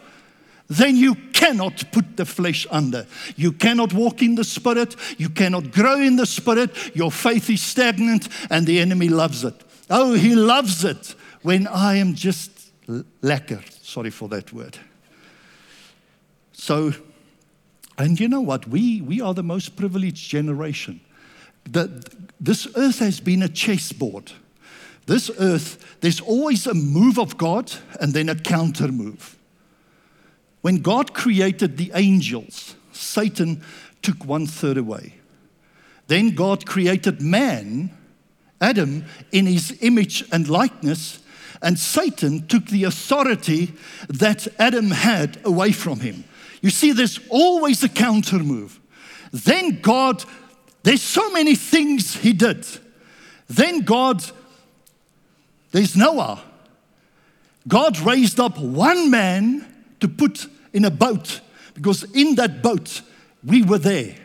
then 0.69 0.95
you 0.95 1.15
cannot 1.33 1.91
put 1.91 2.15
the 2.15 2.25
flesh 2.25 2.65
under. 2.71 3.05
You 3.35 3.51
cannot 3.51 3.93
walk 3.93 4.21
in 4.21 4.35
the 4.35 4.45
Spirit. 4.45 4.95
You 5.17 5.29
cannot 5.29 5.71
grow 5.71 5.99
in 5.99 6.15
the 6.15 6.25
Spirit. 6.25 6.95
Your 6.95 7.11
faith 7.11 7.49
is 7.49 7.61
stagnant, 7.61 8.29
and 8.49 8.65
the 8.65 8.79
enemy 8.79 9.09
loves 9.09 9.43
it. 9.43 9.61
Oh, 9.89 10.13
he 10.13 10.35
loves 10.35 10.85
it 10.85 11.15
when 11.41 11.67
I 11.67 11.95
am 11.95 12.15
just 12.15 12.60
lekker. 13.21 13.61
Sorry 13.83 14.09
for 14.09 14.29
that 14.29 14.53
word. 14.53 14.77
So, 16.53 16.93
and 17.97 18.19
you 18.19 18.27
know 18.27 18.41
what? 18.41 18.67
We, 18.67 19.01
we 19.01 19.21
are 19.21 19.33
the 19.33 19.43
most 19.43 19.75
privileged 19.75 20.29
generation. 20.29 21.01
The, 21.65 22.03
this 22.39 22.67
earth 22.75 22.99
has 22.99 23.19
been 23.19 23.43
a 23.43 23.49
chessboard. 23.49 24.31
This 25.05 25.31
earth, 25.39 25.97
there's 26.01 26.21
always 26.21 26.67
a 26.67 26.73
move 26.73 27.19
of 27.19 27.37
God 27.37 27.71
and 27.99 28.13
then 28.13 28.29
a 28.29 28.35
counter 28.35 28.87
move. 28.89 29.37
When 30.61 30.77
God 30.77 31.13
created 31.13 31.77
the 31.77 31.91
angels, 31.93 32.75
Satan 32.91 33.63
took 34.01 34.25
one 34.25 34.45
third 34.45 34.77
away. 34.77 35.15
Then 36.07 36.35
God 36.35 36.65
created 36.65 37.21
man, 37.21 37.89
Adam, 38.59 39.05
in 39.31 39.45
his 39.47 39.77
image 39.81 40.23
and 40.31 40.47
likeness, 40.47 41.19
and 41.61 41.77
Satan 41.77 42.47
took 42.47 42.65
the 42.65 42.85
authority 42.85 43.73
that 44.07 44.47
Adam 44.57 44.91
had 44.91 45.39
away 45.45 45.71
from 45.71 45.99
him. 45.99 46.23
You 46.61 46.69
see, 46.69 46.91
there's 46.91 47.19
always 47.29 47.83
a 47.83 47.89
counter 47.89 48.39
move. 48.39 48.79
Then 49.31 49.79
God, 49.81 50.23
there's 50.83 51.01
so 51.01 51.31
many 51.31 51.55
things 51.55 52.15
he 52.15 52.33
did. 52.33 52.65
Then 53.47 53.81
God, 53.81 54.23
there's 55.71 55.95
Noah. 55.95 56.41
God 57.67 57.99
raised 57.99 58.39
up 58.39 58.57
one 58.57 59.11
man 59.11 59.67
to 59.99 60.07
put 60.07 60.47
in 60.73 60.85
a 60.85 60.91
boat 60.91 61.41
because 61.73 62.03
in 62.13 62.35
that 62.35 62.61
boat 62.61 63.01
we 63.43 63.63
were 63.63 63.77
there. 63.77 64.15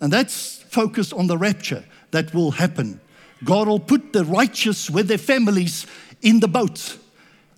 And 0.00 0.12
that's 0.12 0.62
focused 0.68 1.12
on 1.12 1.26
the 1.26 1.38
rapture 1.38 1.84
that 2.10 2.34
will 2.34 2.52
happen. 2.52 3.00
God 3.44 3.68
will 3.68 3.80
put 3.80 4.12
the 4.12 4.24
righteous 4.24 4.90
with 4.90 5.08
their 5.08 5.18
families 5.18 5.86
in 6.22 6.40
the 6.40 6.48
boat. 6.48 6.98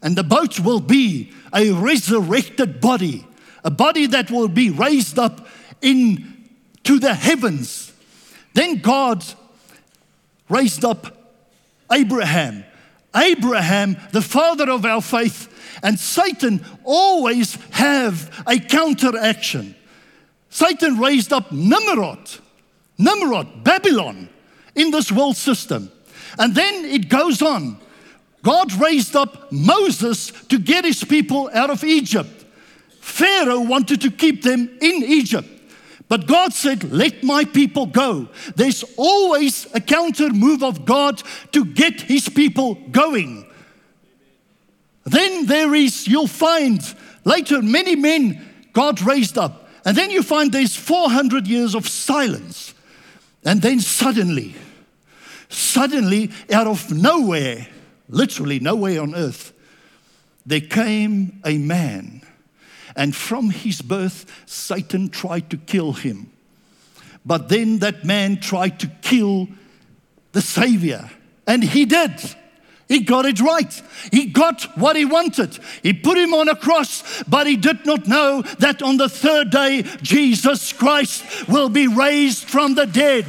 And 0.03 0.16
the 0.16 0.25
boat 0.25 0.61
will 0.61 0.81
be 0.81 1.33
a 1.55 1.72
resurrected 1.72 2.81
body, 2.81 3.27
a 3.64 3.70
body 3.70 4.07
that 4.07 4.31
will 4.31 4.49
be 4.49 4.70
raised 4.70 5.18
up 5.18 5.46
into 5.81 6.99
the 6.99 7.14
heavens. 7.14 7.92
Then 8.55 8.81
God 8.81 9.25
raised 10.49 10.85
up 10.85 11.35
Abraham. 11.90 12.64
Abraham, 13.14 13.96
the 14.12 14.22
father 14.22 14.70
of 14.70 14.85
our 14.85 15.01
faith, 15.01 15.53
and 15.83 15.99
Satan 15.99 16.64
always 16.85 17.55
have 17.70 18.44
a 18.46 18.59
counteraction. 18.59 19.75
Satan 20.51 20.99
raised 20.99 21.33
up 21.33 21.51
Nimrod, 21.51 22.31
Nimrod, 22.99 23.64
Babylon, 23.64 24.29
in 24.77 24.91
this 24.91 25.11
world 25.11 25.37
system. 25.37 25.91
And 26.39 26.55
then 26.55 26.85
it 26.85 27.09
goes 27.09 27.43
on. 27.43 27.79
God 28.43 28.73
raised 28.75 29.17
up 29.17 29.51
Moses 29.51 30.31
to 30.49 30.59
get 30.59 30.85
his 30.85 31.03
people 31.03 31.51
out 31.53 31.71
of 31.71 31.83
Egypt. 31.83 32.45
Pharaoh 33.01 33.61
wanted 33.61 34.01
to 34.03 34.11
keep 34.11 34.43
them 34.43 34.69
in 34.81 35.03
Egypt. 35.03 35.49
But 36.09 36.27
God 36.27 36.53
said, 36.53 36.93
Let 36.93 37.25
my 37.25 37.45
people 37.45 37.87
go. 37.87 38.29
There's 38.55 38.85
always 38.97 39.67
a 39.75 39.81
counter 39.81 40.31
move 40.31 40.62
of 40.62 40.85
God 40.85 41.23
to 41.53 41.65
get 41.65 42.03
his 42.03 42.29
people 42.29 42.75
going. 42.91 43.47
Then 45.05 45.47
there 45.47 45.75
is, 45.75 46.07
you'll 46.07 46.27
find 46.27 46.81
later 47.25 47.62
many 47.62 47.97
men 47.97 48.45
God 48.73 49.01
raised 49.03 49.39
up. 49.39 49.69
And 49.85 49.97
then 49.97 50.11
you 50.11 50.23
find 50.23 50.53
there's 50.53 50.77
400 50.77 51.47
years 51.47 51.75
of 51.75 51.89
silence. 51.89 52.75
And 53.45 53.62
then 53.62 53.81
suddenly, 53.81 54.55
suddenly, 55.48 56.30
out 56.52 56.66
of 56.66 56.90
nowhere, 56.92 57.66
literally 58.09 58.59
nowhere 58.61 59.00
on 59.00 59.14
earth, 59.14 59.52
there 60.44 60.61
came 60.61 61.40
a 61.44 61.59
man. 61.59 62.22
And 62.94 63.14
from 63.14 63.50
his 63.50 63.82
birth, 63.82 64.24
Satan 64.46 65.11
tried 65.11 65.50
to 65.50 65.56
kill 65.56 65.92
him. 65.92 66.32
But 67.24 67.48
then 67.48 67.80
that 67.80 68.04
man 68.04 68.40
tried 68.40 68.80
to 68.80 68.87
kill 69.02 69.48
the 70.32 70.40
Savior. 70.40 71.11
And 71.46 71.62
he 71.62 71.85
did. 71.85 72.12
He 72.88 73.00
got 73.00 73.26
it 73.26 73.40
right. 73.40 73.82
He 74.12 74.26
got 74.26 74.62
what 74.78 74.94
he 74.94 75.04
wanted. 75.04 75.59
He 75.82 75.92
put 75.92 76.16
him 76.16 76.32
on 76.32 76.48
a 76.48 76.54
cross, 76.54 77.24
but 77.24 77.48
he 77.48 77.56
did 77.56 77.85
not 77.85 78.06
know 78.06 78.42
that 78.61 78.80
on 78.80 78.96
the 78.96 79.09
third 79.09 79.50
day, 79.50 79.82
Jesus 80.02 80.72
Christ 80.72 81.48
will 81.48 81.68
be 81.68 81.88
raised 81.88 82.44
from 82.44 82.74
the 82.74 82.87
dead. 82.87 83.26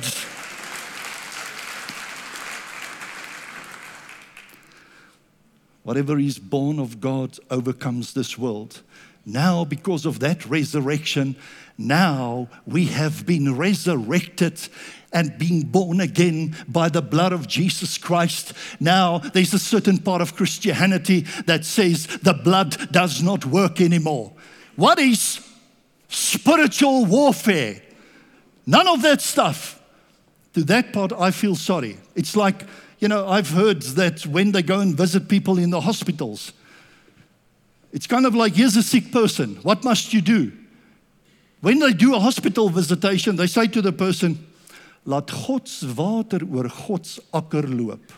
Whatever 5.88 6.19
is 6.19 6.38
born 6.38 6.80
of 6.80 7.00
God 7.00 7.39
overcomes 7.50 8.13
this 8.13 8.38
world. 8.38 8.82
Now, 9.26 9.63
because 9.63 10.06
of 10.06 10.19
that 10.19 10.45
resurrection, 10.45 11.38
now 11.78 12.50
we 12.65 12.88
have 12.88 13.26
been 13.26 13.56
resurrected 13.56 14.60
and 15.13 15.38
being 15.38 15.62
born 15.62 16.02
again 16.02 16.58
by 16.67 16.89
the 16.89 17.02
blood 17.02 17.32
of 17.32 17.47
Jesus 17.47 17.97
Christ. 17.97 18.52
Now, 18.82 19.19
there's 19.19 19.54
a 19.54 19.60
certain 19.60 19.97
part 20.00 20.21
of 20.21 20.36
Christianity 20.36 21.21
that 21.45 21.63
says 21.63 22.06
the 22.21 22.34
blood 22.34 22.91
does 22.91 23.23
not 23.23 23.45
work 23.45 23.80
anymore. 23.80 24.34
What 24.76 25.00
is 25.00 25.39
spiritual 26.10 27.06
warfare? 27.06 27.82
None 28.65 28.89
of 28.89 29.04
that 29.04 29.21
stuff. 29.21 29.82
To 30.54 30.65
that 30.65 30.91
part, 30.91 31.13
I 31.13 31.32
feel 31.32 31.56
sorry. 31.56 31.97
It's 32.13 32.36
like 32.36 32.63
you 33.00 33.08
know, 33.08 33.28
I've 33.28 33.50
heard 33.50 33.82
that 33.82 34.26
when 34.26 34.52
they 34.52 34.62
go 34.62 34.80
and 34.80 34.96
visit 34.96 35.28
people 35.28 35.58
in 35.58 35.70
the 35.70 35.82
hospitals, 35.82 36.54
It's 37.94 38.08
kind 38.08 38.26
of 38.26 38.36
like 38.36 38.56
here's 38.56 38.76
a 38.76 38.84
sick 38.84 39.12
person. 39.12 39.56
What 39.64 39.84
must 39.84 40.14
you 40.14 40.22
do? 40.22 40.52
When 41.62 41.80
they 41.80 41.94
do 41.94 42.16
a 42.16 42.20
hospital 42.20 42.70
visitation, 42.70 43.36
they 43.36 43.48
say 43.48 43.68
to 43.68 43.82
the 43.82 43.92
person, 43.92 44.46
Laat 45.06 45.32
God's 45.48 45.86
water 45.86 46.40
oor 46.54 46.70
God's 46.88 47.20
akker 47.34 47.64
loop. 47.64 48.12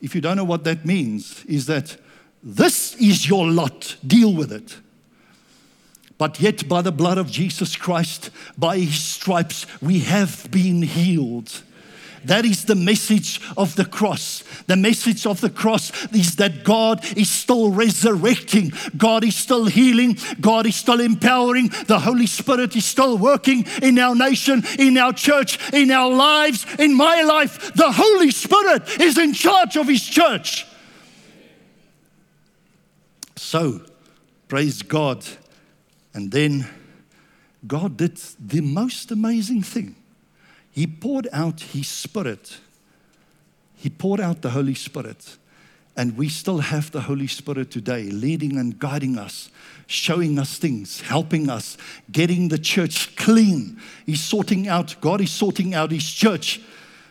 If 0.00 0.14
you 0.14 0.20
don't 0.20 0.36
know 0.36 0.44
what 0.44 0.64
that 0.64 0.84
means, 0.84 1.44
is 1.46 1.66
that 1.66 1.96
this 2.42 2.94
is 2.96 3.28
your 3.28 3.50
lot, 3.50 3.96
deal 4.06 4.32
with 4.32 4.52
it. 4.52 4.76
But 6.18 6.40
yet, 6.40 6.68
by 6.68 6.82
the 6.82 6.92
blood 6.92 7.18
of 7.18 7.30
Jesus 7.30 7.76
Christ, 7.76 8.30
by 8.56 8.78
his 8.78 9.02
stripes, 9.02 9.66
we 9.80 10.00
have 10.00 10.48
been 10.50 10.82
healed. 10.82 11.62
That 12.24 12.44
is 12.44 12.64
the 12.64 12.74
message 12.74 13.40
of 13.56 13.76
the 13.76 13.84
cross. 13.84 14.42
The 14.66 14.76
message 14.76 15.26
of 15.26 15.40
the 15.40 15.50
cross 15.50 15.92
is 16.12 16.36
that 16.36 16.64
God 16.64 17.04
is 17.16 17.30
still 17.30 17.70
resurrecting, 17.70 18.72
God 18.96 19.24
is 19.24 19.36
still 19.36 19.66
healing, 19.66 20.18
God 20.40 20.66
is 20.66 20.76
still 20.76 21.00
empowering, 21.00 21.70
the 21.86 22.00
Holy 22.00 22.26
Spirit 22.26 22.76
is 22.76 22.84
still 22.84 23.18
working 23.18 23.64
in 23.82 23.98
our 23.98 24.14
nation, 24.14 24.62
in 24.78 24.98
our 24.98 25.12
church, 25.12 25.58
in 25.72 25.90
our 25.90 26.10
lives, 26.10 26.66
in 26.78 26.94
my 26.94 27.22
life. 27.22 27.72
The 27.74 27.92
Holy 27.92 28.30
Spirit 28.30 29.00
is 29.00 29.18
in 29.18 29.32
charge 29.32 29.76
of 29.76 29.88
His 29.88 30.02
church. 30.02 30.66
So, 33.36 33.82
praise 34.48 34.82
God. 34.82 35.24
And 36.12 36.30
then 36.32 36.68
God 37.66 37.96
did 37.96 38.16
the 38.38 38.60
most 38.60 39.10
amazing 39.10 39.62
thing. 39.62 39.94
He 40.78 40.86
poured 40.86 41.26
out 41.32 41.60
His 41.60 41.88
Spirit. 41.88 42.58
He 43.74 43.90
poured 43.90 44.20
out 44.20 44.42
the 44.42 44.50
Holy 44.50 44.74
Spirit. 44.74 45.36
And 45.96 46.16
we 46.16 46.28
still 46.28 46.58
have 46.58 46.92
the 46.92 47.00
Holy 47.00 47.26
Spirit 47.26 47.72
today, 47.72 48.04
leading 48.04 48.56
and 48.56 48.78
guiding 48.78 49.18
us, 49.18 49.50
showing 49.88 50.38
us 50.38 50.56
things, 50.56 51.00
helping 51.00 51.50
us, 51.50 51.76
getting 52.12 52.46
the 52.46 52.58
church 52.60 53.16
clean. 53.16 53.80
He's 54.06 54.22
sorting 54.22 54.68
out, 54.68 54.94
God 55.00 55.20
is 55.20 55.32
sorting 55.32 55.74
out 55.74 55.90
His 55.90 56.08
church. 56.08 56.60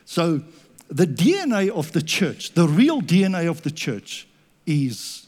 So, 0.05 0.43
the 0.87 1.05
DNA 1.05 1.69
of 1.69 1.91
the 1.91 2.01
church, 2.01 2.53
the 2.53 2.69
real 2.69 3.01
DNA 3.01 3.49
of 3.49 3.63
the 3.63 3.71
church, 3.71 4.29
is 4.65 5.27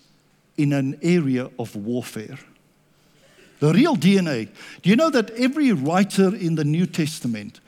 in 0.55 0.71
an 0.71 0.97
area 1.01 1.49
of 1.59 1.75
warfare. 1.75 2.39
The 3.59 3.73
real 3.73 3.97
DNA. 3.97 4.47
Do 4.81 4.89
you 4.89 4.95
know 4.95 5.09
that 5.09 5.29
every 5.31 5.73
writer 5.73 6.33
in 6.33 6.55
the 6.55 6.63
New 6.63 6.85
Testament 6.85 7.59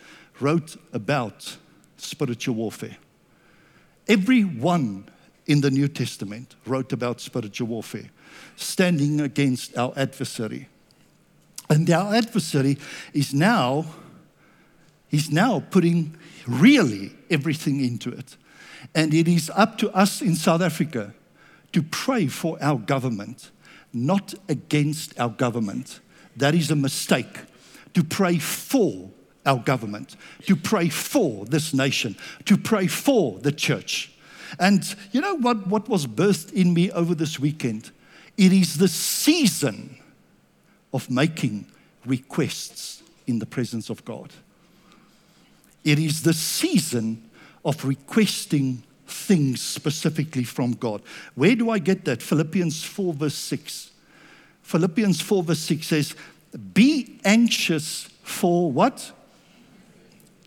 wrote 0.42 0.76
about 0.92 1.58
spiritual 1.98 2.56
warfare. 2.56 2.98
Everyone 4.08 5.06
in 5.46 5.62
the 5.62 5.72
New 5.72 5.88
Testament 5.88 6.56
wrote 6.66 6.94
about 6.94 7.22
spiritual 7.22 7.68
warfare, 7.68 8.10
standing 8.56 9.22
against 9.22 9.78
our 9.78 9.94
adversary. 9.96 10.68
And 11.70 11.90
our 11.90 12.16
adversary 12.16 12.78
is 13.14 13.34
now, 13.34 13.86
he's 15.08 15.32
now 15.32 15.64
putting 15.72 16.16
really 16.48 17.12
everything 17.30 17.84
into 17.84 18.10
it. 18.10 18.36
And 18.96 19.14
it 19.14 19.28
is 19.28 19.52
up 19.56 19.78
to 19.78 19.92
us 19.92 20.22
in 20.22 20.36
South 20.36 20.62
Africa 20.62 21.14
to 21.72 21.84
pray 21.84 22.28
for 22.28 22.58
our 22.62 22.78
government, 22.78 23.52
not 23.94 24.34
against 24.50 25.18
our 25.20 25.30
government. 25.30 26.00
That 26.36 26.56
is 26.56 26.72
a 26.72 26.76
mistake. 26.76 27.40
To 27.94 28.04
pray 28.04 28.38
for 28.38 29.10
our 29.46 29.60
government, 29.60 30.16
to 30.46 30.56
pray 30.56 30.90
for 30.90 31.46
this 31.46 31.74
nation, 31.74 32.16
to 32.46 32.58
pray 32.58 32.88
for 32.88 33.40
the 33.40 33.52
church. 33.52 34.12
And 34.60 34.96
you 35.12 35.22
know 35.22 35.36
what, 35.36 35.68
what 35.68 35.90
was 35.90 36.06
birthed 36.08 36.54
in 36.54 36.74
me 36.74 36.92
over 36.92 37.16
this 37.16 37.40
weekend? 37.40 37.92
It 38.38 38.54
is 38.54 38.78
the 38.78 38.88
season 38.88 39.98
of 40.94 41.10
making 41.10 41.68
requests 42.06 43.04
in 43.28 43.40
the 43.40 43.46
presence 43.46 43.90
of 43.90 44.04
God. 44.06 44.32
It 45.84 46.00
is 46.00 46.24
the 46.24 46.34
season 46.34 47.30
of 47.64 47.86
requesting 47.86 48.84
things 49.08 49.62
specifically 49.62 50.44
from 50.44 50.74
God. 50.74 51.02
Where 51.36 51.56
do 51.56 51.70
I 51.70 51.80
get 51.80 52.06
that? 52.06 52.22
Philippians 52.22 52.84
4, 52.84 53.14
verse 53.14 53.36
6. 53.36 53.92
Philippians 54.64 55.22
4, 55.22 55.44
verse 55.44 55.60
6 55.60 55.88
says, 55.88 56.16
Be 56.74 57.20
anxious 57.26 58.10
for 58.24 58.72
what? 58.72 59.12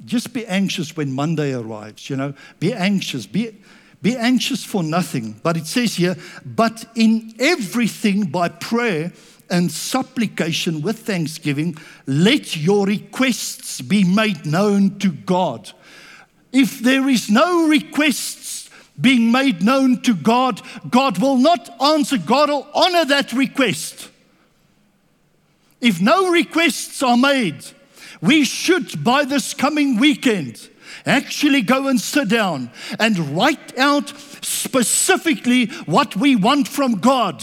Just 0.05 0.33
be 0.33 0.47
anxious 0.47 0.97
when 0.97 1.13
Monday 1.13 1.55
arrives, 1.55 2.11
you 2.11 2.17
know. 2.17 2.35
Be 2.61 2.73
anxious. 2.73 3.27
Be, 3.27 3.57
be 4.03 4.17
anxious 4.17 4.65
for 4.65 4.83
nothing. 4.83 5.41
But 5.43 5.57
it 5.57 5.67
says 5.67 5.95
here, 5.95 6.17
but 6.45 6.85
in 6.95 7.35
everything 7.39 8.27
by 8.27 8.49
prayer 8.49 9.13
and 9.51 9.71
supplication 9.71 10.83
with 10.83 11.01
thanksgiving, 11.01 11.77
let 12.07 12.57
your 12.57 12.87
requests 12.87 13.81
be 13.81 14.05
made 14.05 14.47
known 14.47 14.99
to 14.99 15.11
God. 15.11 15.71
If 16.53 16.81
there 16.81 17.09
is 17.09 17.31
no 17.31 17.67
requests 17.69 18.71
being 19.01 19.33
made 19.33 19.63
known 19.63 20.03
to 20.03 20.15
God, 20.15 20.61
God 20.89 21.19
will 21.19 21.37
not 21.37 21.69
answer. 21.83 22.17
God 22.19 22.49
will 22.49 22.67
honor 22.75 23.05
that 23.07 23.33
request. 23.33 24.11
If 25.81 26.01
no 26.01 26.31
requests 26.31 27.03
are 27.03 27.17
made, 27.17 27.65
we 28.21 28.45
should, 28.45 29.03
by 29.03 29.25
this 29.25 29.55
coming 29.55 29.99
weekend, 29.99 30.69
actually 31.07 31.63
go 31.63 31.89
and 31.89 32.01
sit 32.01 32.29
down 32.29 32.71
and 32.99 33.37
write 33.37 33.77
out 33.79 34.09
specifically 34.43 35.67
what 35.87 36.17
we 36.17 36.37
want 36.37 36.69
from 36.69 36.95
God 36.95 37.43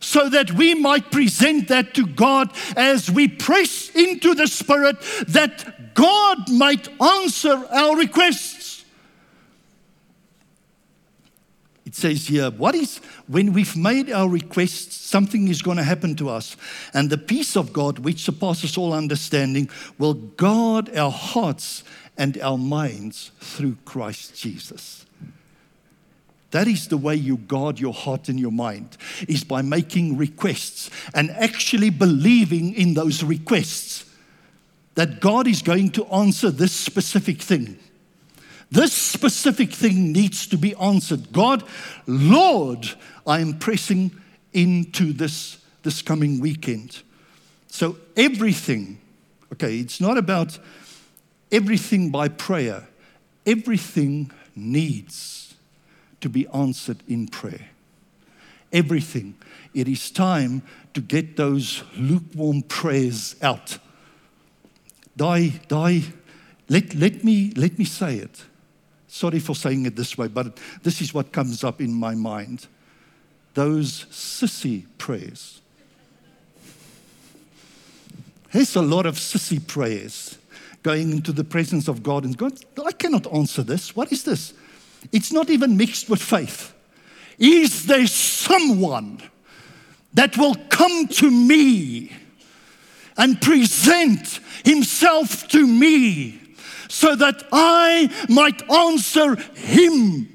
so 0.00 0.28
that 0.30 0.52
we 0.52 0.74
might 0.74 1.12
present 1.12 1.68
that 1.68 1.94
to 1.94 2.06
God 2.06 2.50
as 2.76 3.10
we 3.10 3.28
press 3.28 3.90
into 3.90 4.34
the 4.34 4.46
Spirit 4.46 4.96
that 5.28 5.94
God 5.94 6.50
might 6.50 6.88
answer 7.00 7.66
our 7.70 7.96
requests. 7.96 8.59
It 11.90 11.96
says 11.96 12.28
here, 12.28 12.52
what 12.52 12.76
is 12.76 12.98
when 13.26 13.52
we've 13.52 13.76
made 13.76 14.12
our 14.12 14.28
requests, 14.28 14.94
something 14.94 15.48
is 15.48 15.60
going 15.60 15.76
to 15.76 15.82
happen 15.82 16.14
to 16.16 16.28
us. 16.28 16.56
And 16.94 17.10
the 17.10 17.18
peace 17.18 17.56
of 17.56 17.72
God, 17.72 17.98
which 17.98 18.20
surpasses 18.20 18.78
all 18.78 18.92
understanding, 18.92 19.68
will 19.98 20.14
guard 20.14 20.96
our 20.96 21.10
hearts 21.10 21.82
and 22.16 22.40
our 22.40 22.56
minds 22.56 23.32
through 23.40 23.76
Christ 23.84 24.40
Jesus. 24.40 25.04
That 26.52 26.68
is 26.68 26.86
the 26.86 26.96
way 26.96 27.16
you 27.16 27.38
guard 27.38 27.80
your 27.80 27.92
heart 27.92 28.28
and 28.28 28.38
your 28.38 28.52
mind, 28.52 28.96
is 29.26 29.42
by 29.42 29.60
making 29.60 30.16
requests 30.16 30.90
and 31.12 31.32
actually 31.32 31.90
believing 31.90 32.72
in 32.74 32.94
those 32.94 33.24
requests 33.24 34.04
that 34.94 35.18
God 35.18 35.48
is 35.48 35.60
going 35.60 35.90
to 35.90 36.06
answer 36.06 36.52
this 36.52 36.70
specific 36.70 37.42
thing. 37.42 37.80
This 38.70 38.92
specific 38.92 39.72
thing 39.72 40.12
needs 40.12 40.46
to 40.48 40.56
be 40.56 40.74
answered. 40.76 41.32
God, 41.32 41.64
Lord, 42.06 42.88
I 43.26 43.40
am 43.40 43.58
pressing 43.58 44.12
into 44.52 45.12
this 45.12 45.60
this 45.82 46.02
coming 46.02 46.40
weekend. 46.40 47.02
So 47.68 47.96
everything, 48.16 48.98
okay, 49.52 49.78
it's 49.78 50.00
not 50.00 50.18
about 50.18 50.58
everything 51.50 52.10
by 52.10 52.28
prayer. 52.28 52.88
Everything 53.46 54.30
needs 54.54 55.54
to 56.20 56.28
be 56.28 56.46
answered 56.48 56.98
in 57.08 57.28
prayer. 57.28 57.68
Everything. 58.72 59.34
It 59.74 59.88
is 59.88 60.10
time 60.10 60.62
to 60.94 61.00
get 61.00 61.36
those 61.36 61.82
lukewarm 61.96 62.62
prayers 62.62 63.36
out. 63.42 63.78
Die, 65.16 65.60
die. 65.68 66.02
Let, 66.68 66.94
let, 66.94 67.24
me, 67.24 67.52
let 67.56 67.78
me 67.78 67.84
say 67.84 68.16
it. 68.16 68.44
Sorry 69.10 69.40
for 69.40 69.56
saying 69.56 69.86
it 69.86 69.96
this 69.96 70.16
way, 70.16 70.28
but 70.28 70.56
this 70.84 71.00
is 71.00 71.12
what 71.12 71.32
comes 71.32 71.64
up 71.64 71.80
in 71.80 71.92
my 71.92 72.14
mind. 72.14 72.68
Those 73.54 74.04
sissy 74.06 74.84
prayers. 74.98 75.60
There's 78.52 78.76
a 78.76 78.82
lot 78.82 79.06
of 79.06 79.16
sissy 79.16 79.64
prayers 79.66 80.38
going 80.84 81.10
into 81.10 81.32
the 81.32 81.42
presence 81.42 81.88
of 81.88 82.04
God 82.04 82.24
and 82.24 82.38
God, 82.38 82.52
I 82.86 82.92
cannot 82.92 83.26
answer 83.34 83.64
this. 83.64 83.96
What 83.96 84.12
is 84.12 84.22
this? 84.22 84.54
It's 85.10 85.32
not 85.32 85.50
even 85.50 85.76
mixed 85.76 86.08
with 86.08 86.22
faith. 86.22 86.72
Is 87.36 87.86
there 87.86 88.06
someone 88.06 89.20
that 90.14 90.38
will 90.38 90.54
come 90.68 91.08
to 91.08 91.30
me 91.30 92.12
and 93.16 93.40
present 93.40 94.38
himself 94.64 95.48
to 95.48 95.66
me 95.66 96.39
so 96.90 97.14
that 97.16 97.46
I 97.52 98.10
might 98.28 98.68
answer 98.70 99.36
him. 99.54 100.26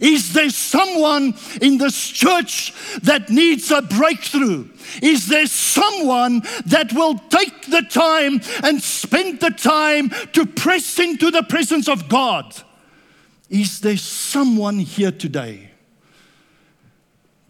Is 0.00 0.32
there 0.32 0.50
someone 0.50 1.34
in 1.60 1.78
this 1.78 2.08
church 2.08 2.72
that 3.02 3.28
needs 3.28 3.70
a 3.70 3.82
breakthrough? 3.82 4.68
Is 5.02 5.28
there 5.28 5.46
someone 5.46 6.40
that 6.66 6.92
will 6.92 7.18
take 7.18 7.66
the 7.66 7.82
time 7.82 8.40
and 8.62 8.82
spend 8.82 9.40
the 9.40 9.50
time 9.50 10.10
to 10.32 10.46
press 10.46 10.98
into 10.98 11.30
the 11.30 11.42
presence 11.42 11.88
of 11.88 12.08
God? 12.08 12.54
Is 13.50 13.80
there 13.80 13.98
someone 13.98 14.78
here 14.78 15.12
today? 15.12 15.72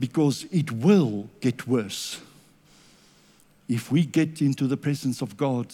because 0.02 0.46
it 0.50 0.72
will 0.72 1.28
get 1.40 1.64
worse. 1.68 2.20
If 3.68 3.92
we 3.92 4.04
get 4.04 4.42
into 4.42 4.66
the 4.66 4.76
presence 4.76 5.22
of 5.22 5.36
God, 5.36 5.68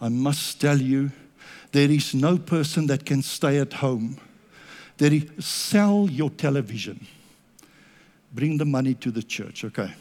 I 0.00 0.08
must 0.08 0.60
tell 0.60 0.80
you, 0.80 1.12
there 1.74 1.90
is 1.90 2.14
no 2.14 2.38
person 2.38 2.86
that 2.86 3.04
can 3.04 3.20
stay 3.20 3.58
at 3.58 3.72
home. 3.72 4.16
There 4.98 5.12
is, 5.12 5.24
sell 5.44 6.06
your 6.08 6.30
television. 6.30 7.04
Bring 8.32 8.58
the 8.58 8.64
money 8.64 8.94
to 8.94 9.10
the 9.10 9.24
church, 9.24 9.64
okay? 9.64 9.92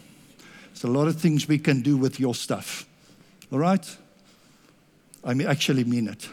There's 0.68 0.84
a 0.84 0.88
lot 0.88 1.08
of 1.08 1.20
things 1.20 1.48
we 1.48 1.58
can 1.58 1.82
do 1.82 1.98
with 1.98 2.20
your 2.20 2.36
stuff. 2.36 2.86
All 3.52 3.58
right? 3.58 3.98
I 5.24 5.34
mean, 5.34 5.48
actually 5.48 5.84
mean 5.84 6.10
it. 6.10 6.30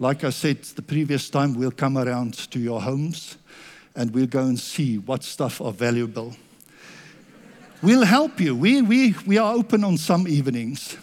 Like 0.00 0.24
I 0.24 0.30
said 0.30 0.64
the 0.64 0.82
previous 0.82 1.30
time, 1.30 1.54
we'll 1.54 1.70
come 1.70 1.96
around 1.96 2.34
to 2.50 2.58
your 2.58 2.82
homes 2.82 3.36
and 3.94 4.12
we'll 4.12 4.26
go 4.26 4.40
and 4.40 4.58
see 4.58 4.98
what 4.98 5.22
stuff 5.22 5.60
are 5.60 5.72
valuable. 5.72 6.34
We'll 7.80 8.04
help 8.04 8.40
you. 8.40 8.56
We, 8.56 8.82
we, 8.82 9.14
we 9.24 9.38
are 9.38 9.54
open 9.54 9.84
on 9.84 9.98
some 9.98 10.26
evenings. 10.26 10.96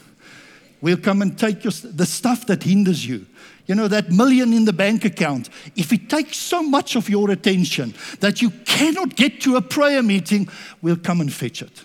We'll 0.82 0.98
come 0.98 1.22
and 1.22 1.38
take 1.38 1.64
your, 1.64 1.72
the 1.72 2.06
stuff 2.06 2.48
that 2.48 2.64
hinders 2.64 3.06
you. 3.06 3.28
You 3.68 3.76
know, 3.76 3.88
that 3.88 4.12
million 4.12 4.52
in 4.52 4.66
the 4.66 4.74
bank 4.74 5.06
account. 5.06 5.50
If 5.76 5.94
it 5.94 6.10
takes 6.10 6.38
so 6.38 6.64
much 6.64 6.96
of 6.96 7.08
your 7.08 7.30
attention 7.30 7.94
that 8.20 8.42
you 8.42 8.50
cannot 8.50 9.16
get 9.16 9.42
to 9.42 9.56
a 9.56 9.62
prayer 9.62 10.02
meeting, 10.02 10.50
we'll 10.82 10.98
come 10.98 11.22
and 11.22 11.32
fetch 11.32 11.62
it. 11.62 11.84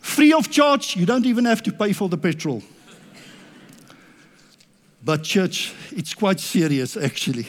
Free 0.00 0.32
of 0.32 0.50
charge, 0.50 0.96
you 0.96 1.06
don't 1.06 1.26
even 1.26 1.44
have 1.44 1.62
to 1.64 1.72
pay 1.72 1.92
for 1.92 2.08
the 2.08 2.16
petrol. 2.16 2.62
But, 5.04 5.22
church, 5.22 5.74
it's 5.90 6.14
quite 6.14 6.40
serious 6.40 6.96
actually. 6.96 7.46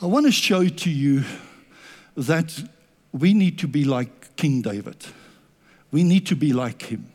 I 0.00 0.06
want 0.06 0.26
to 0.26 0.32
show 0.32 0.66
to 0.66 0.90
you 0.90 1.24
that 2.16 2.62
we 3.12 3.34
need 3.34 3.58
to 3.58 3.68
be 3.68 3.84
like 3.84 4.36
King 4.36 4.62
David. 4.62 4.96
We 5.90 6.04
need 6.04 6.26
to 6.26 6.36
be 6.36 6.52
like 6.52 6.82
him. 6.82 7.12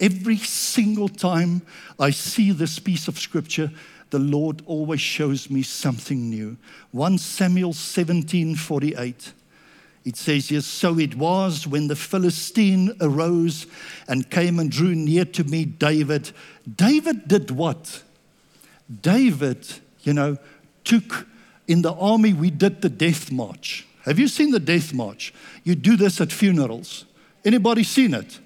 Every 0.00 0.36
single 0.36 1.08
time 1.08 1.62
I 1.98 2.10
see 2.10 2.50
this 2.50 2.78
piece 2.78 3.08
of 3.08 3.18
scripture, 3.18 3.70
the 4.10 4.18
Lord 4.18 4.62
always 4.66 5.00
shows 5.00 5.50
me 5.50 5.62
something 5.62 6.30
new. 6.30 6.56
1 6.92 7.18
Samuel 7.18 7.72
17 7.72 8.56
48. 8.56 9.32
It 10.04 10.16
says, 10.16 10.50
Yes, 10.50 10.66
so 10.66 10.98
it 10.98 11.14
was 11.16 11.66
when 11.66 11.88
the 11.88 11.96
Philistine 11.96 12.92
arose 13.00 13.66
and 14.06 14.28
came 14.30 14.58
and 14.58 14.70
drew 14.70 14.94
near 14.94 15.24
to 15.26 15.44
me, 15.44 15.64
David. 15.64 16.30
David 16.76 17.26
did 17.26 17.50
what? 17.50 18.02
David, 19.00 19.66
you 20.02 20.12
know, 20.12 20.36
took 20.84 21.26
in 21.66 21.82
the 21.82 21.94
army, 21.94 22.34
we 22.34 22.50
did 22.50 22.82
the 22.82 22.90
death 22.90 23.32
march. 23.32 23.86
Have 24.04 24.18
you 24.18 24.28
seen 24.28 24.50
the 24.50 24.60
death 24.60 24.92
march? 24.92 25.32
You 25.62 25.74
do 25.74 25.96
this 25.96 26.20
at 26.20 26.30
funerals. 26.30 27.06
Anybody 27.44 27.84
seen 27.84 28.12
it? 28.12 28.38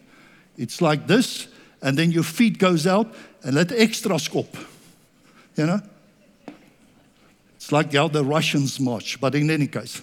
It's 0.59 0.83
like 0.83 1.07
this, 1.07 1.47
and 1.81 1.97
then 1.97 2.11
your 2.11 2.25
feet 2.25 2.59
goes 2.59 2.87
out 2.87 3.15
and 3.45 3.55
let 3.55 3.71
extra 3.73 4.17
skop. 4.17 4.49
You 5.57 5.67
know? 5.67 5.81
It's 7.57 7.73
like 7.73 7.95
how 7.95 8.09
the 8.09 8.25
Russians 8.25 8.81
march, 8.81 9.21
but 9.21 9.35
in 9.35 9.51
any 9.51 9.69
case. 9.69 10.03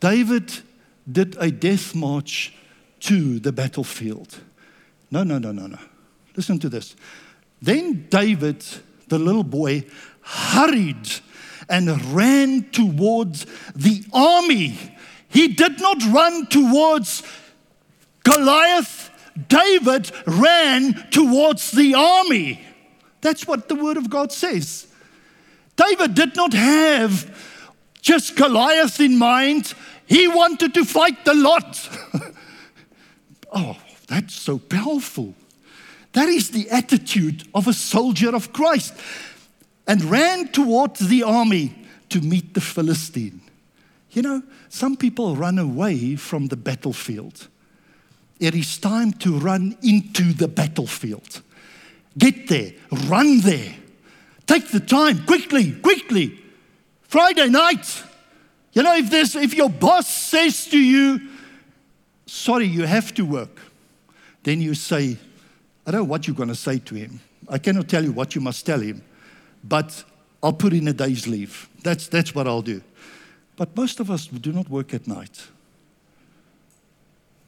David 0.00 0.52
did 1.10 1.36
a 1.38 1.50
death 1.50 1.94
march 1.94 2.54
to 3.00 3.38
the 3.38 3.52
battlefield. 3.52 4.40
No, 5.10 5.22
no, 5.22 5.38
no, 5.38 5.52
no, 5.52 5.68
no. 5.68 5.78
Listen 6.36 6.58
to 6.58 6.68
this. 6.68 6.96
Then 7.62 8.06
David, 8.10 8.64
the 9.08 9.18
little 9.18 9.44
boy, 9.44 9.84
hurried 10.22 11.08
and 11.68 12.04
ran 12.12 12.68
towards 12.70 13.46
the 13.74 14.04
army. 14.12 14.78
He 15.28 15.48
did 15.48 15.80
not 15.80 16.02
run 16.12 16.46
towards 16.46 17.22
Goliath. 18.26 19.10
David 19.48 20.10
ran 20.26 20.94
towards 21.10 21.70
the 21.70 21.94
army. 21.94 22.60
That's 23.20 23.46
what 23.46 23.68
the 23.68 23.74
word 23.74 23.96
of 23.96 24.08
God 24.10 24.32
says. 24.32 24.86
David 25.76 26.14
did 26.14 26.34
not 26.34 26.54
have 26.54 27.30
just 28.00 28.36
Goliath 28.36 29.00
in 29.00 29.18
mind, 29.18 29.74
he 30.06 30.28
wanted 30.28 30.74
to 30.74 30.84
fight 30.84 31.24
the 31.24 31.34
lot. 31.34 31.88
oh, 33.52 33.76
that's 34.06 34.34
so 34.34 34.58
powerful. 34.58 35.34
That 36.12 36.28
is 36.28 36.50
the 36.50 36.70
attitude 36.70 37.46
of 37.54 37.68
a 37.68 37.72
soldier 37.72 38.34
of 38.34 38.52
Christ. 38.52 38.94
And 39.86 40.04
ran 40.04 40.48
towards 40.48 41.08
the 41.08 41.24
army 41.24 41.74
to 42.08 42.20
meet 42.20 42.54
the 42.54 42.60
Philistine. 42.60 43.40
You 44.10 44.22
know, 44.22 44.42
some 44.68 44.96
people 44.96 45.36
run 45.36 45.58
away 45.58 46.16
from 46.16 46.46
the 46.46 46.56
battlefield. 46.56 47.48
It 48.38 48.54
is 48.54 48.78
time 48.78 49.12
to 49.14 49.38
run 49.38 49.76
into 49.82 50.32
the 50.32 50.48
battlefield. 50.48 51.42
Get 52.18 52.48
there, 52.48 52.72
run 53.06 53.40
there. 53.40 53.74
Take 54.46 54.68
the 54.68 54.80
time, 54.80 55.24
quickly, 55.24 55.72
quickly. 55.72 56.38
Friday 57.02 57.48
night. 57.48 58.02
You 58.72 58.82
know, 58.82 58.94
if, 58.94 59.10
there's, 59.10 59.34
if 59.34 59.54
your 59.54 59.70
boss 59.70 60.08
says 60.08 60.66
to 60.66 60.78
you, 60.78 61.20
sorry, 62.26 62.66
you 62.66 62.82
have 62.82 63.14
to 63.14 63.24
work, 63.24 63.60
then 64.42 64.60
you 64.60 64.74
say, 64.74 65.16
I 65.86 65.90
don't 65.90 66.02
know 66.02 66.04
what 66.04 66.26
you're 66.26 66.36
going 66.36 66.48
to 66.50 66.54
say 66.54 66.78
to 66.78 66.94
him. 66.94 67.20
I 67.48 67.58
cannot 67.58 67.88
tell 67.88 68.04
you 68.04 68.12
what 68.12 68.34
you 68.34 68.40
must 68.40 68.66
tell 68.66 68.80
him, 68.80 69.02
but 69.64 70.04
I'll 70.42 70.52
put 70.52 70.72
in 70.72 70.86
a 70.88 70.92
day's 70.92 71.26
leave. 71.26 71.68
That's, 71.82 72.06
that's 72.08 72.34
what 72.34 72.46
I'll 72.46 72.62
do. 72.62 72.82
But 73.56 73.74
most 73.76 74.00
of 74.00 74.10
us 74.10 74.26
do 74.26 74.52
not 74.52 74.68
work 74.68 74.92
at 74.92 75.06
night. 75.06 75.46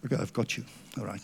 Okay, 0.04 0.16
I've 0.16 0.32
got 0.32 0.56
you. 0.56 0.64
All 0.98 1.04
right. 1.04 1.20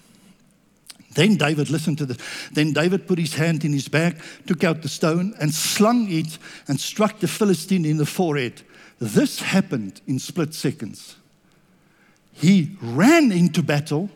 Then 1.15 1.37
David, 1.37 1.71
listen 1.71 1.95
to 1.97 2.07
this. 2.07 2.19
Then 2.53 2.73
David 2.73 3.07
put 3.07 3.19
his 3.19 3.35
hand 3.35 3.65
in 3.65 3.73
his 3.73 3.87
bag, 3.89 4.21
took 4.47 4.65
out 4.65 4.83
the 4.83 4.89
stone, 4.89 5.35
and 5.41 5.55
slung 5.55 6.11
it 6.11 6.39
and 6.67 6.81
struck 6.81 7.21
the 7.21 7.29
Philistine 7.29 7.85
in 7.85 7.99
the 7.99 8.07
forehead. 8.07 8.63
This 8.99 9.41
happened 9.41 10.01
in 10.07 10.19
split 10.19 10.55
seconds. 10.55 11.17
He 12.33 12.77
ran 12.81 13.31
into 13.31 13.63
battle 13.63 14.11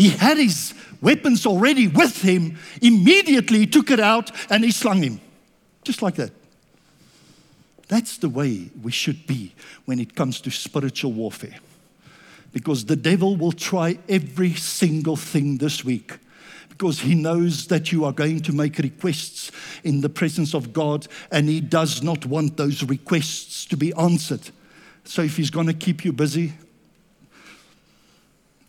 he 0.00 0.08
had 0.08 0.38
his 0.38 0.72
weapons 1.02 1.44
already 1.44 1.86
with 1.86 2.22
him, 2.22 2.56
immediately 2.80 3.58
he 3.58 3.66
took 3.66 3.90
it 3.90 4.00
out 4.00 4.30
and 4.50 4.64
he 4.64 4.70
slung 4.70 5.02
him. 5.02 5.20
Just 5.84 6.00
like 6.00 6.14
that. 6.14 6.30
That's 7.88 8.16
the 8.16 8.30
way 8.30 8.70
we 8.82 8.92
should 8.92 9.26
be 9.26 9.52
when 9.84 9.98
it 9.98 10.14
comes 10.14 10.40
to 10.40 10.50
spiritual 10.50 11.12
warfare. 11.12 11.56
Because 12.52 12.84
the 12.84 12.96
devil 12.96 13.36
will 13.36 13.52
try 13.52 13.98
every 14.08 14.54
single 14.54 15.16
thing 15.16 15.58
this 15.58 15.84
week 15.84 16.18
because 16.80 17.00
he 17.00 17.14
knows 17.14 17.66
that 17.66 17.92
you 17.92 18.06
are 18.06 18.12
going 18.12 18.40
to 18.40 18.54
make 18.54 18.78
requests 18.78 19.52
in 19.84 20.00
the 20.00 20.08
presence 20.08 20.54
of 20.54 20.72
God 20.72 21.06
and 21.30 21.46
he 21.46 21.60
does 21.60 22.02
not 22.02 22.24
want 22.24 22.56
those 22.56 22.82
requests 22.82 23.66
to 23.66 23.76
be 23.76 23.92
answered. 23.98 24.48
So 25.04 25.20
if 25.20 25.36
he's 25.36 25.50
going 25.50 25.66
to 25.66 25.74
keep 25.74 26.06
you 26.06 26.12
busy. 26.14 26.54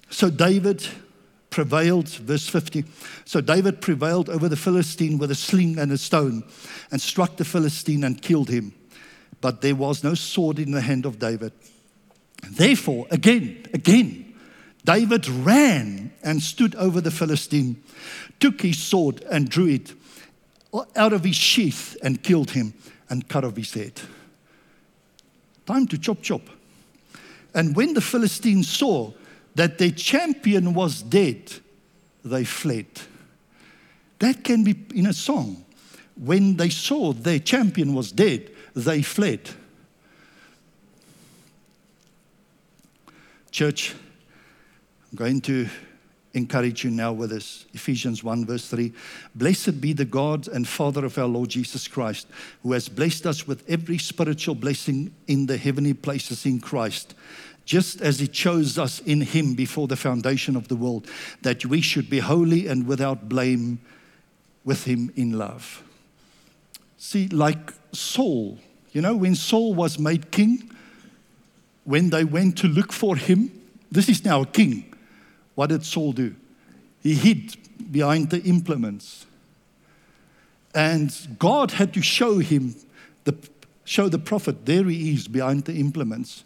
So 0.10 0.30
David 0.30 0.86
prevailed, 1.52 2.10
verse 2.10 2.50
50. 2.50 2.84
So 3.24 3.40
David 3.40 3.80
prevailed 3.80 4.30
over 4.30 4.50
the 4.50 4.58
Philistine 4.58 5.18
with 5.18 5.32
a 5.32 5.36
sling 5.36 5.80
and 5.80 5.90
a 5.94 5.98
stone 5.98 6.44
and 6.92 7.00
struck 7.00 7.38
the 7.38 7.46
Philistine 7.46 8.04
and 8.04 8.22
killed 8.22 8.50
him. 8.50 8.74
But 9.40 9.62
there 9.62 9.76
was 9.76 10.04
no 10.04 10.16
sword 10.16 10.60
in 10.60 10.72
the 10.72 10.82
hand 10.82 11.06
of 11.06 11.18
David. 11.18 11.54
Therefore, 12.50 13.08
again, 13.12 13.66
again, 13.74 14.34
David 14.84 15.28
ran 15.28 16.12
and 16.24 16.42
stood 16.42 16.76
over 16.76 17.02
the 17.02 17.12
Philistine, 17.12 17.84
took 18.40 18.62
his 18.62 18.80
sword 18.80 19.24
and 19.32 19.50
drew 19.50 19.68
it 19.68 19.94
out 20.96 21.14
of 21.14 21.24
his 21.24 21.36
sheath 21.36 21.98
and 22.02 22.22
killed 22.24 22.52
him 22.52 22.74
and 23.10 23.28
cut 23.28 23.44
off 23.44 23.56
his 23.56 23.74
head. 23.74 24.02
Time 25.66 25.86
to 25.88 25.98
chop, 25.98 26.22
chop. 26.22 26.42
And 27.54 27.76
when 27.76 27.94
the 27.94 28.02
Philistines 28.02 28.70
saw 28.70 29.12
that 29.56 29.78
their 29.78 29.92
champion 29.92 30.74
was 30.74 31.02
dead, 31.02 31.52
they 32.24 32.44
fled. 32.44 32.88
That 34.20 34.44
can 34.44 34.64
be 34.64 34.76
in 34.96 35.08
a 35.08 35.14
song. 35.14 35.66
When 36.16 36.56
they 36.56 36.70
saw 36.70 37.14
their 37.14 37.40
champion 37.40 37.94
was 37.94 38.12
dead, 38.12 38.52
they 38.76 39.02
fled. 39.02 39.50
Church, 43.52 43.94
I'm 45.12 45.18
going 45.18 45.42
to 45.42 45.68
encourage 46.34 46.84
you 46.86 46.90
now 46.90 47.12
with 47.12 47.32
this. 47.32 47.66
Ephesians 47.74 48.24
1, 48.24 48.46
verse 48.46 48.68
3. 48.70 48.94
Blessed 49.36 49.82
be 49.82 49.92
the 49.94 50.06
God 50.06 50.48
and 50.48 50.68
Father 50.68 51.04
of 51.04 51.18
our 51.18 51.28
Lord 51.28 51.50
Jesus 51.50 51.88
Christ, 51.88 52.28
who 52.64 52.72
has 52.72 52.88
blessed 52.88 53.28
us 53.28 53.46
with 53.46 53.70
every 53.70 53.98
spiritual 53.98 54.56
blessing 54.56 55.14
in 55.28 55.46
the 55.46 55.58
heavenly 55.58 55.94
places 55.94 56.46
in 56.46 56.60
Christ 56.60 57.14
just 57.66 58.02
as 58.02 58.20
He 58.20 58.28
chose 58.28 58.78
us 58.78 59.00
in 59.00 59.22
Him 59.22 59.54
before 59.54 59.88
the 59.88 59.96
foundation 59.96 60.56
of 60.56 60.68
the 60.68 60.76
world, 60.76 61.08
that 61.42 61.66
we 61.66 61.82
should 61.82 62.10
be 62.10 62.20
holy 62.20 62.68
and 62.68 62.88
without 62.88 63.30
blame 63.30 63.80
with 64.64 64.86
Him 64.86 65.12
in 65.16 65.38
love. 65.38 65.84
See, 66.98 67.28
like 67.28 67.74
Saul, 67.94 68.58
you 68.92 69.02
know, 69.02 69.16
when 69.16 69.36
Saul 69.36 69.74
was 69.74 70.00
made 70.00 70.32
king, 70.32 70.70
when 71.84 72.10
they 72.10 72.24
went 72.24 72.58
to 72.60 72.68
look 72.68 72.92
for 72.92 73.16
him, 73.16 73.52
this 73.92 74.08
is 74.08 74.24
now 74.24 74.42
a 74.42 74.46
king. 74.46 74.94
What 75.56 75.68
did 75.68 75.86
Saul 75.86 76.14
do? 76.14 76.36
He 77.02 77.16
hid 77.16 77.56
behind 77.92 78.30
the 78.30 78.42
implements. 78.44 79.26
And 80.74 81.36
God 81.38 81.72
had 81.72 81.94
to 81.96 82.02
show 82.02 82.38
him, 82.38 82.76
the, 83.26 83.36
show 83.84 84.08
the 84.08 84.20
prophet, 84.20 84.66
there 84.66 84.86
he 84.86 85.14
is 85.14 85.28
behind 85.28 85.66
the 85.66 85.74
implements. 85.76 86.44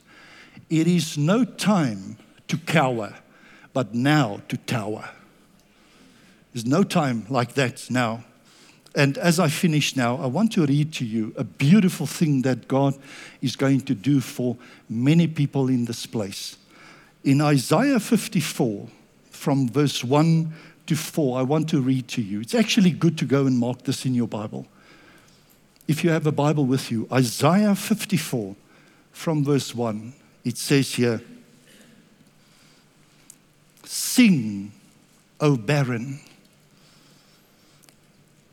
It 0.70 0.88
is 0.88 1.18
no 1.18 1.46
time 1.46 2.18
to 2.48 2.58
cower, 2.58 3.14
but 3.74 3.94
now 3.94 4.42
to 4.48 4.58
tower. 4.58 5.10
There's 6.54 6.66
no 6.66 6.84
time 6.84 7.26
like 7.30 7.54
that 7.56 7.92
now. 7.92 8.24
And 8.96 9.18
as 9.18 9.40
I 9.40 9.50
finish 9.50 9.98
now, 9.98 10.16
I 10.16 10.28
want 10.28 10.54
to 10.54 10.66
read 10.66 10.94
to 10.94 11.06
you 11.06 11.34
a 11.38 11.44
beautiful 11.44 12.08
thing 12.08 12.44
that 12.44 12.70
God 12.70 12.96
is 13.42 13.58
going 13.58 13.82
to 13.82 13.94
do 13.94 14.22
for 14.22 14.56
many 14.90 15.28
people 15.28 15.68
in 15.68 15.84
this 15.84 16.06
place. 16.06 16.56
In 17.26 17.42
Isaiah 17.42 18.00
54, 18.00 18.88
from 19.30 19.68
verse 19.68 20.02
1 20.02 20.54
to 20.88 20.96
4, 20.96 21.40
I 21.40 21.42
want 21.42 21.68
to 21.70 21.82
read 21.82 22.08
to 22.10 22.22
you. 22.22 22.40
It's 22.40 22.56
actually 22.56 22.92
good 22.92 23.18
to 23.18 23.26
go 23.26 23.46
and 23.46 23.58
mark 23.58 23.84
this 23.84 24.06
in 24.06 24.16
your 24.16 24.30
Bible. 24.30 24.66
If 25.88 26.04
you 26.04 26.10
have 26.12 26.26
a 26.26 26.32
Bible 26.32 26.66
with 26.66 26.90
you, 26.90 27.06
Isaiah 27.12 27.76
54, 27.76 28.56
from 29.12 29.44
verse 29.44 29.76
1, 29.76 30.14
it 30.46 30.58
says 30.58 30.94
here 30.94 31.22
Sing, 33.84 34.72
O 35.42 35.58
barren 35.58 36.20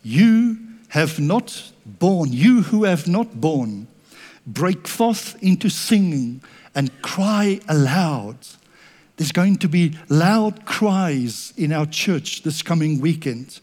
you 0.02 0.58
have 0.88 1.18
not 1.18 1.72
borne, 1.86 2.32
you 2.32 2.62
who 2.62 2.84
have 2.84 3.06
not 3.08 3.40
borne, 3.40 3.86
break 4.46 4.86
forth 4.86 5.40
into 5.42 5.68
singing 5.68 6.42
and 6.74 7.02
cry 7.02 7.60
aloud. 7.68 8.36
There's 9.16 9.32
going 9.32 9.56
to 9.58 9.68
be 9.68 9.96
loud 10.08 10.64
cries 10.64 11.52
in 11.56 11.72
our 11.72 11.86
church 11.86 12.42
this 12.42 12.62
coming 12.62 13.00
weekend. 13.00 13.60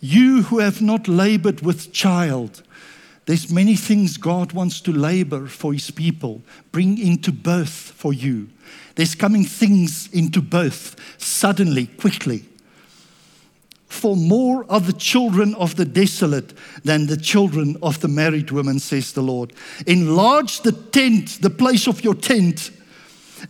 You 0.00 0.44
who 0.44 0.60
have 0.60 0.80
not 0.80 1.08
labored 1.08 1.60
with 1.60 1.92
child, 1.92 2.62
there's 3.26 3.52
many 3.52 3.76
things 3.76 4.16
God 4.16 4.52
wants 4.52 4.80
to 4.82 4.92
labor 4.92 5.46
for 5.46 5.72
his 5.72 5.90
people, 5.90 6.42
bring 6.72 6.98
into 6.98 7.32
birth 7.32 7.92
for 7.96 8.12
you. 8.12 8.48
There's 8.94 9.14
coming 9.14 9.44
things 9.44 10.08
into 10.12 10.40
birth 10.40 10.96
suddenly, 11.18 11.86
quickly 11.86 12.44
for 13.90 14.16
more 14.16 14.64
of 14.70 14.86
the 14.86 14.92
children 14.92 15.54
of 15.56 15.74
the 15.74 15.84
desolate 15.84 16.54
than 16.84 17.06
the 17.06 17.16
children 17.16 17.76
of 17.82 18.00
the 18.00 18.08
married 18.08 18.52
woman, 18.52 18.78
says 18.78 19.12
the 19.12 19.20
Lord. 19.20 19.52
Enlarge 19.86 20.60
the 20.60 20.72
tent, 20.72 21.42
the 21.42 21.50
place 21.50 21.88
of 21.88 22.02
your 22.04 22.14
tent, 22.14 22.70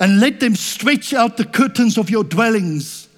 and 0.00 0.18
let 0.18 0.40
them 0.40 0.56
stretch 0.56 1.12
out 1.12 1.36
the 1.36 1.44
curtains 1.44 1.98
of 1.98 2.08
your 2.08 2.24
dwellings. 2.24 3.08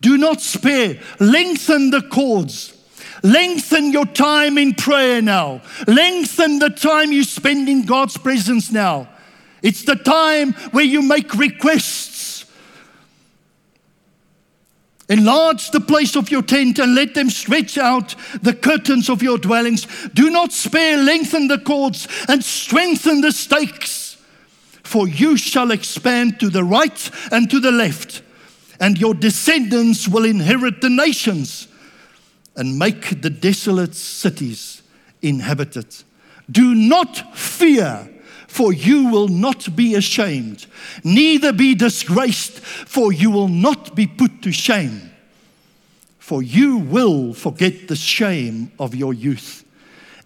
Do 0.00 0.16
not 0.16 0.40
spare, 0.40 1.00
lengthen 1.18 1.90
the 1.90 2.02
cords. 2.02 2.74
Lengthen 3.24 3.90
your 3.90 4.06
time 4.06 4.56
in 4.56 4.72
prayer 4.74 5.20
now. 5.20 5.60
Lengthen 5.88 6.60
the 6.60 6.70
time 6.70 7.10
you 7.10 7.24
spend 7.24 7.68
in 7.68 7.84
God's 7.84 8.16
presence 8.16 8.70
now. 8.70 9.08
It's 9.62 9.82
the 9.82 9.96
time 9.96 10.52
where 10.70 10.84
you 10.84 11.02
make 11.02 11.34
requests 11.34 12.17
Enlarge 15.08 15.70
the 15.70 15.80
place 15.80 16.16
of 16.16 16.30
your 16.30 16.42
tent 16.42 16.78
and 16.78 16.94
let 16.94 17.14
them 17.14 17.30
stretch 17.30 17.78
out 17.78 18.14
the 18.42 18.52
curtains 18.52 19.08
of 19.08 19.22
your 19.22 19.38
dwellings. 19.38 19.86
Do 20.12 20.30
not 20.30 20.52
spare, 20.52 20.98
lengthen 20.98 21.48
the 21.48 21.58
cords 21.58 22.06
and 22.28 22.44
strengthen 22.44 23.22
the 23.22 23.32
stakes. 23.32 24.18
For 24.82 25.08
you 25.08 25.36
shall 25.36 25.70
expand 25.70 26.40
to 26.40 26.50
the 26.50 26.64
right 26.64 27.10
and 27.30 27.50
to 27.50 27.60
the 27.60 27.72
left, 27.72 28.22
and 28.80 28.98
your 28.98 29.14
descendants 29.14 30.08
will 30.08 30.24
inherit 30.24 30.80
the 30.80 30.90
nations 30.90 31.68
and 32.56 32.78
make 32.78 33.22
the 33.22 33.30
desolate 33.30 33.94
cities 33.94 34.82
inhabited. 35.22 35.94
Do 36.50 36.74
not 36.74 37.36
fear 37.36 38.08
for 38.48 38.72
you 38.72 39.10
will 39.10 39.28
not 39.28 39.76
be 39.76 39.94
ashamed, 39.94 40.66
neither 41.04 41.52
be 41.52 41.74
disgraced, 41.74 42.58
for 42.58 43.12
you 43.12 43.30
will 43.30 43.46
not 43.46 43.94
be 43.94 44.06
put 44.06 44.42
to 44.42 44.50
shame. 44.50 45.12
For 46.18 46.42
you 46.42 46.78
will 46.78 47.34
forget 47.34 47.88
the 47.88 47.94
shame 47.94 48.72
of 48.78 48.94
your 48.94 49.14
youth 49.14 49.64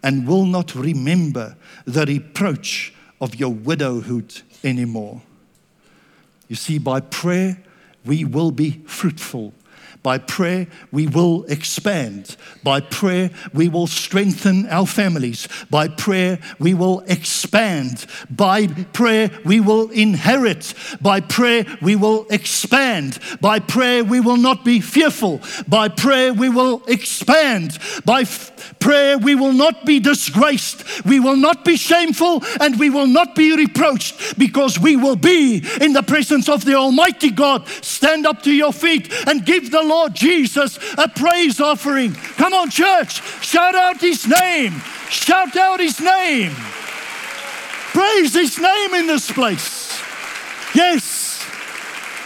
and 0.01 0.27
will 0.27 0.45
not 0.45 0.73
remember 0.73 1.55
the 1.85 2.05
reproach 2.05 2.93
of 3.21 3.35
your 3.35 3.53
widowhood 3.53 4.41
anymore. 4.63 5.21
You 6.47 6.55
see, 6.55 6.77
by 6.77 7.01
prayer, 7.01 7.61
we 8.05 8.25
will 8.25 8.51
be 8.51 8.81
fruitful 8.85 9.53
by 10.03 10.17
prayer, 10.17 10.67
we 10.91 11.07
will 11.07 11.45
expand. 11.45 12.35
By 12.61 12.81
prayer, 12.81 13.31
we 13.53 13.69
will 13.69 13.87
strengthen 13.87 14.67
our 14.67 14.85
families. 14.85 15.47
By 15.69 15.87
prayer, 15.87 16.39
we 16.59 16.73
will 16.73 16.99
expand. 17.07 18.05
By 18.29 18.67
prayer, 18.67 19.31
we 19.45 19.61
will 19.61 19.89
inherit. 19.91 20.73
By 21.01 21.21
prayer, 21.21 21.65
we 21.81 21.95
will 21.95 22.27
expand. 22.29 23.17
By 23.39 23.59
prayer, 23.59 24.03
we 24.03 24.19
will 24.19 24.35
not 24.35 24.65
be 24.65 24.81
fearful. 24.81 25.39
By 25.69 25.87
prayer, 25.87 26.33
we 26.33 26.49
will 26.49 26.83
expand. 26.87 27.79
By 28.03 28.21
f- 28.21 28.77
prayer, 28.79 29.17
we 29.17 29.35
will 29.35 29.53
not 29.53 29.85
be 29.85 30.01
disgraced. 30.01 31.05
We 31.05 31.21
will 31.21 31.37
not 31.37 31.63
be 31.63 31.77
shameful 31.77 32.43
and 32.59 32.77
we 32.77 32.89
will 32.89 33.07
not 33.07 33.35
be 33.35 33.55
reproached 33.55 34.37
because 34.37 34.77
we 34.77 34.97
will 34.97 35.15
be 35.15 35.63
in 35.79 35.93
the 35.93 36.03
presence 36.03 36.49
of 36.49 36.65
the 36.65 36.75
Almighty 36.75 37.31
God. 37.31 37.65
Stand 37.81 38.25
up 38.25 38.41
to 38.43 38.51
your 38.51 38.73
feet 38.73 39.09
and 39.27 39.45
give 39.45 39.71
the 39.71 39.81
Lord 39.81 39.92
Jesus 40.09 40.77
a 40.97 41.07
praise 41.07 41.59
offering. 41.59 42.13
Come 42.13 42.53
on, 42.53 42.69
church, 42.69 43.21
shout 43.43 43.75
out 43.75 44.01
his 44.01 44.27
name. 44.27 44.73
Shout 45.09 45.55
out 45.55 45.79
his 45.79 45.99
name. 45.99 46.51
Praise 47.93 48.33
his 48.33 48.59
name 48.59 48.93
in 48.95 49.07
this 49.07 49.31
place. 49.31 49.99
Yes. 50.73 51.41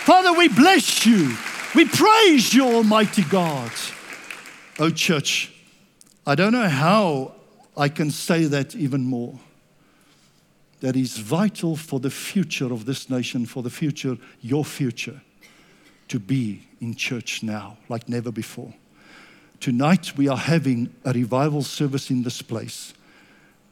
Father, 0.06 0.34
we 0.34 0.48
bless 0.48 1.06
you. 1.06 1.36
We 1.76 1.86
praise 1.86 2.54
you, 2.54 2.66
Almighty 2.66 3.24
God. 3.24 3.72
Oh, 4.80 4.90
church, 4.90 5.52
I 6.26 6.36
don't 6.36 6.54
know 6.54 6.70
how 6.70 7.34
I 7.76 7.90
can 7.90 8.12
say 8.12 8.46
that 8.46 8.76
even 8.76 9.04
more. 9.04 9.38
That 10.80 10.96
is 10.96 11.18
vital 11.18 11.76
for 11.76 12.00
the 12.00 12.12
future 12.12 12.72
of 12.72 12.86
this 12.86 13.10
nation, 13.10 13.46
for 13.46 13.64
the 13.64 13.70
future, 13.70 14.18
your 14.42 14.64
future 14.64 15.22
to 16.08 16.20
be 16.20 16.68
in 16.80 16.96
church 16.96 17.44
now 17.44 17.78
like 17.90 18.08
never 18.08 18.32
before. 18.32 18.74
Tonight 19.60 20.16
we 20.16 20.28
are 20.28 20.38
having 20.38 20.94
a 21.04 21.14
revival 21.14 21.64
service 21.64 22.12
in 22.12 22.24
this 22.24 22.42
place. 22.42 22.94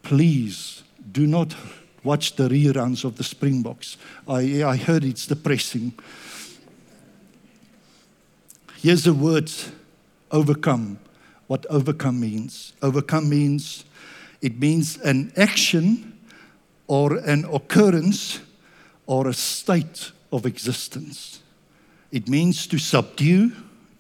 Please 0.04 0.84
do 1.12 1.28
not 1.28 1.56
watch 2.04 2.36
the 2.36 2.48
reruns 2.48 3.04
of 3.04 3.18
the 3.18 3.24
Springboks. 3.24 3.98
I, 4.28 4.64
I 4.64 4.76
heard 4.78 5.04
it's 5.04 5.28
depressing. 5.28 5.94
Here's 8.78 9.08
a 9.08 9.14
word 9.14 9.52
overcome. 10.32 11.00
What 11.48 11.66
overcome 11.70 12.20
means. 12.20 12.74
Overcome 12.82 13.30
means 13.30 13.86
it 14.42 14.60
means 14.60 14.98
an 15.02 15.32
action 15.38 16.20
or 16.88 17.18
an 17.18 17.46
occurrence 17.46 18.40
or 19.08 19.28
a 19.28 19.34
state 19.34 20.12
of 20.32 20.46
existence. 20.46 21.42
It 22.16 22.30
means 22.30 22.66
to 22.68 22.78
subdue, 22.78 23.52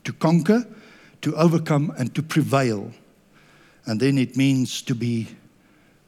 to 0.06 0.13
conquer, 0.13 0.65
to 1.19 1.36
overcome, 1.36 1.93
and 1.97 2.16
to 2.16 2.24
prevail. 2.24 2.93
And 3.86 3.99
then 3.99 4.18
it 4.18 4.38
means 4.38 4.82
to 4.84 4.95
be 4.95 5.28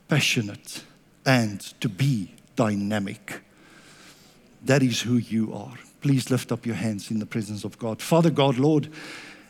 passionate 0.08 0.86
and 1.26 1.60
to 1.82 1.90
be 1.90 2.32
dynamic. 2.56 3.42
That 4.64 4.84
is 4.84 5.02
who 5.02 5.18
you 5.18 5.54
are. 5.54 5.74
Please 6.00 6.32
lift 6.32 6.54
up 6.54 6.66
your 6.66 6.76
hands 6.76 7.12
in 7.12 7.20
the 7.20 7.26
presence 7.26 7.66
of 7.66 7.78
God. 7.78 8.02
Father 8.02 8.30
God, 8.30 8.58
Lord, 8.58 8.90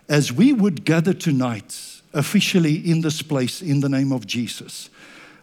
as 0.09 0.33
we 0.33 0.51
would 0.51 0.83
gather 0.83 1.13
tonight 1.13 2.01
officially 2.11 2.77
in 2.77 3.01
this 3.01 3.21
place 3.21 3.61
in 3.61 3.81
the 3.81 3.89
name 3.89 4.11
of 4.11 4.25
Jesus, 4.25 4.89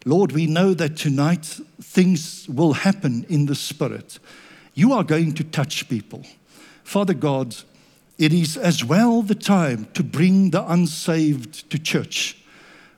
Lord, 0.04 0.32
we 0.32 0.48
know 0.48 0.74
that 0.74 0.96
tonight 0.96 1.60
things 1.80 2.48
will 2.48 2.72
happen 2.72 3.24
in 3.28 3.46
the 3.46 3.54
Spirit. 3.54 4.18
You 4.74 4.92
are 4.94 5.04
going 5.04 5.34
to 5.34 5.44
touch 5.44 5.88
people. 5.88 6.24
Father 6.84 7.14
God, 7.14 7.56
it 8.18 8.32
is 8.32 8.56
as 8.56 8.84
well 8.84 9.22
the 9.22 9.34
time 9.34 9.88
to 9.94 10.04
bring 10.04 10.50
the 10.50 10.70
unsaved 10.70 11.68
to 11.70 11.78
church. 11.78 12.36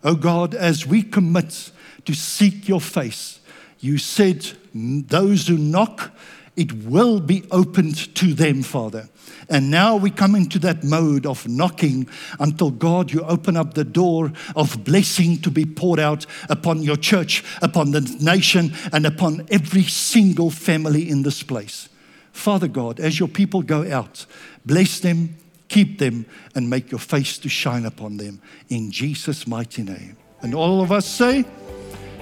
Oh 0.05 0.14
God, 0.14 0.55
as 0.55 0.87
we 0.87 1.03
commit 1.03 1.70
to 2.05 2.12
seek 2.12 2.68
your 2.68 2.80
face, 2.80 3.41
you 3.80 3.97
said, 3.97 4.47
Those 4.74 5.47
who 5.47 5.57
knock, 5.57 6.12
it 6.57 6.72
will 6.72 7.20
be 7.20 7.45
opened 7.51 8.14
to 8.16 8.34
them, 8.34 8.62
Father. 8.62 9.09
And 9.49 9.70
now 9.70 9.97
we 9.97 10.11
come 10.11 10.34
into 10.34 10.59
that 10.61 10.82
mode 10.82 11.24
of 11.24 11.47
knocking 11.49 12.09
until 12.41 12.70
God, 12.70 13.12
you 13.12 13.22
open 13.22 13.57
up 13.57 13.74
the 13.74 13.84
door 13.84 14.32
of 14.55 14.84
blessing 14.84 15.41
to 15.43 15.51
be 15.51 15.64
poured 15.64 16.01
out 16.01 16.26
upon 16.49 16.82
your 16.82 16.97
church, 16.97 17.45
upon 17.62 17.93
the 17.93 18.01
nation, 18.20 18.74
and 18.93 19.07
upon 19.07 19.47
every 19.51 19.84
single 19.84 20.51
family 20.51 21.09
in 21.09 21.22
this 21.22 21.43
place. 21.43 21.89
Father 22.37 22.68
God, 22.68 23.01
as 23.01 23.18
your 23.18 23.28
people 23.28 23.62
go 23.62 23.91
out, 23.91 24.26
bless 24.66 25.01
them, 25.01 25.37
keep 25.68 25.99
them, 25.99 26.26
and 26.55 26.68
make 26.68 26.91
your 26.93 27.01
face 27.01 27.39
to 27.39 27.49
shine 27.49 27.87
upon 27.87 28.18
them. 28.18 28.43
In 28.68 28.93
Jesus' 28.93 29.47
mighty 29.47 29.82
name. 29.82 30.18
And 30.43 30.55
all 30.55 30.82
of 30.82 30.93
us 30.93 31.07
say, 31.07 31.47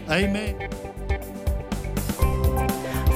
Amen. 0.08 0.70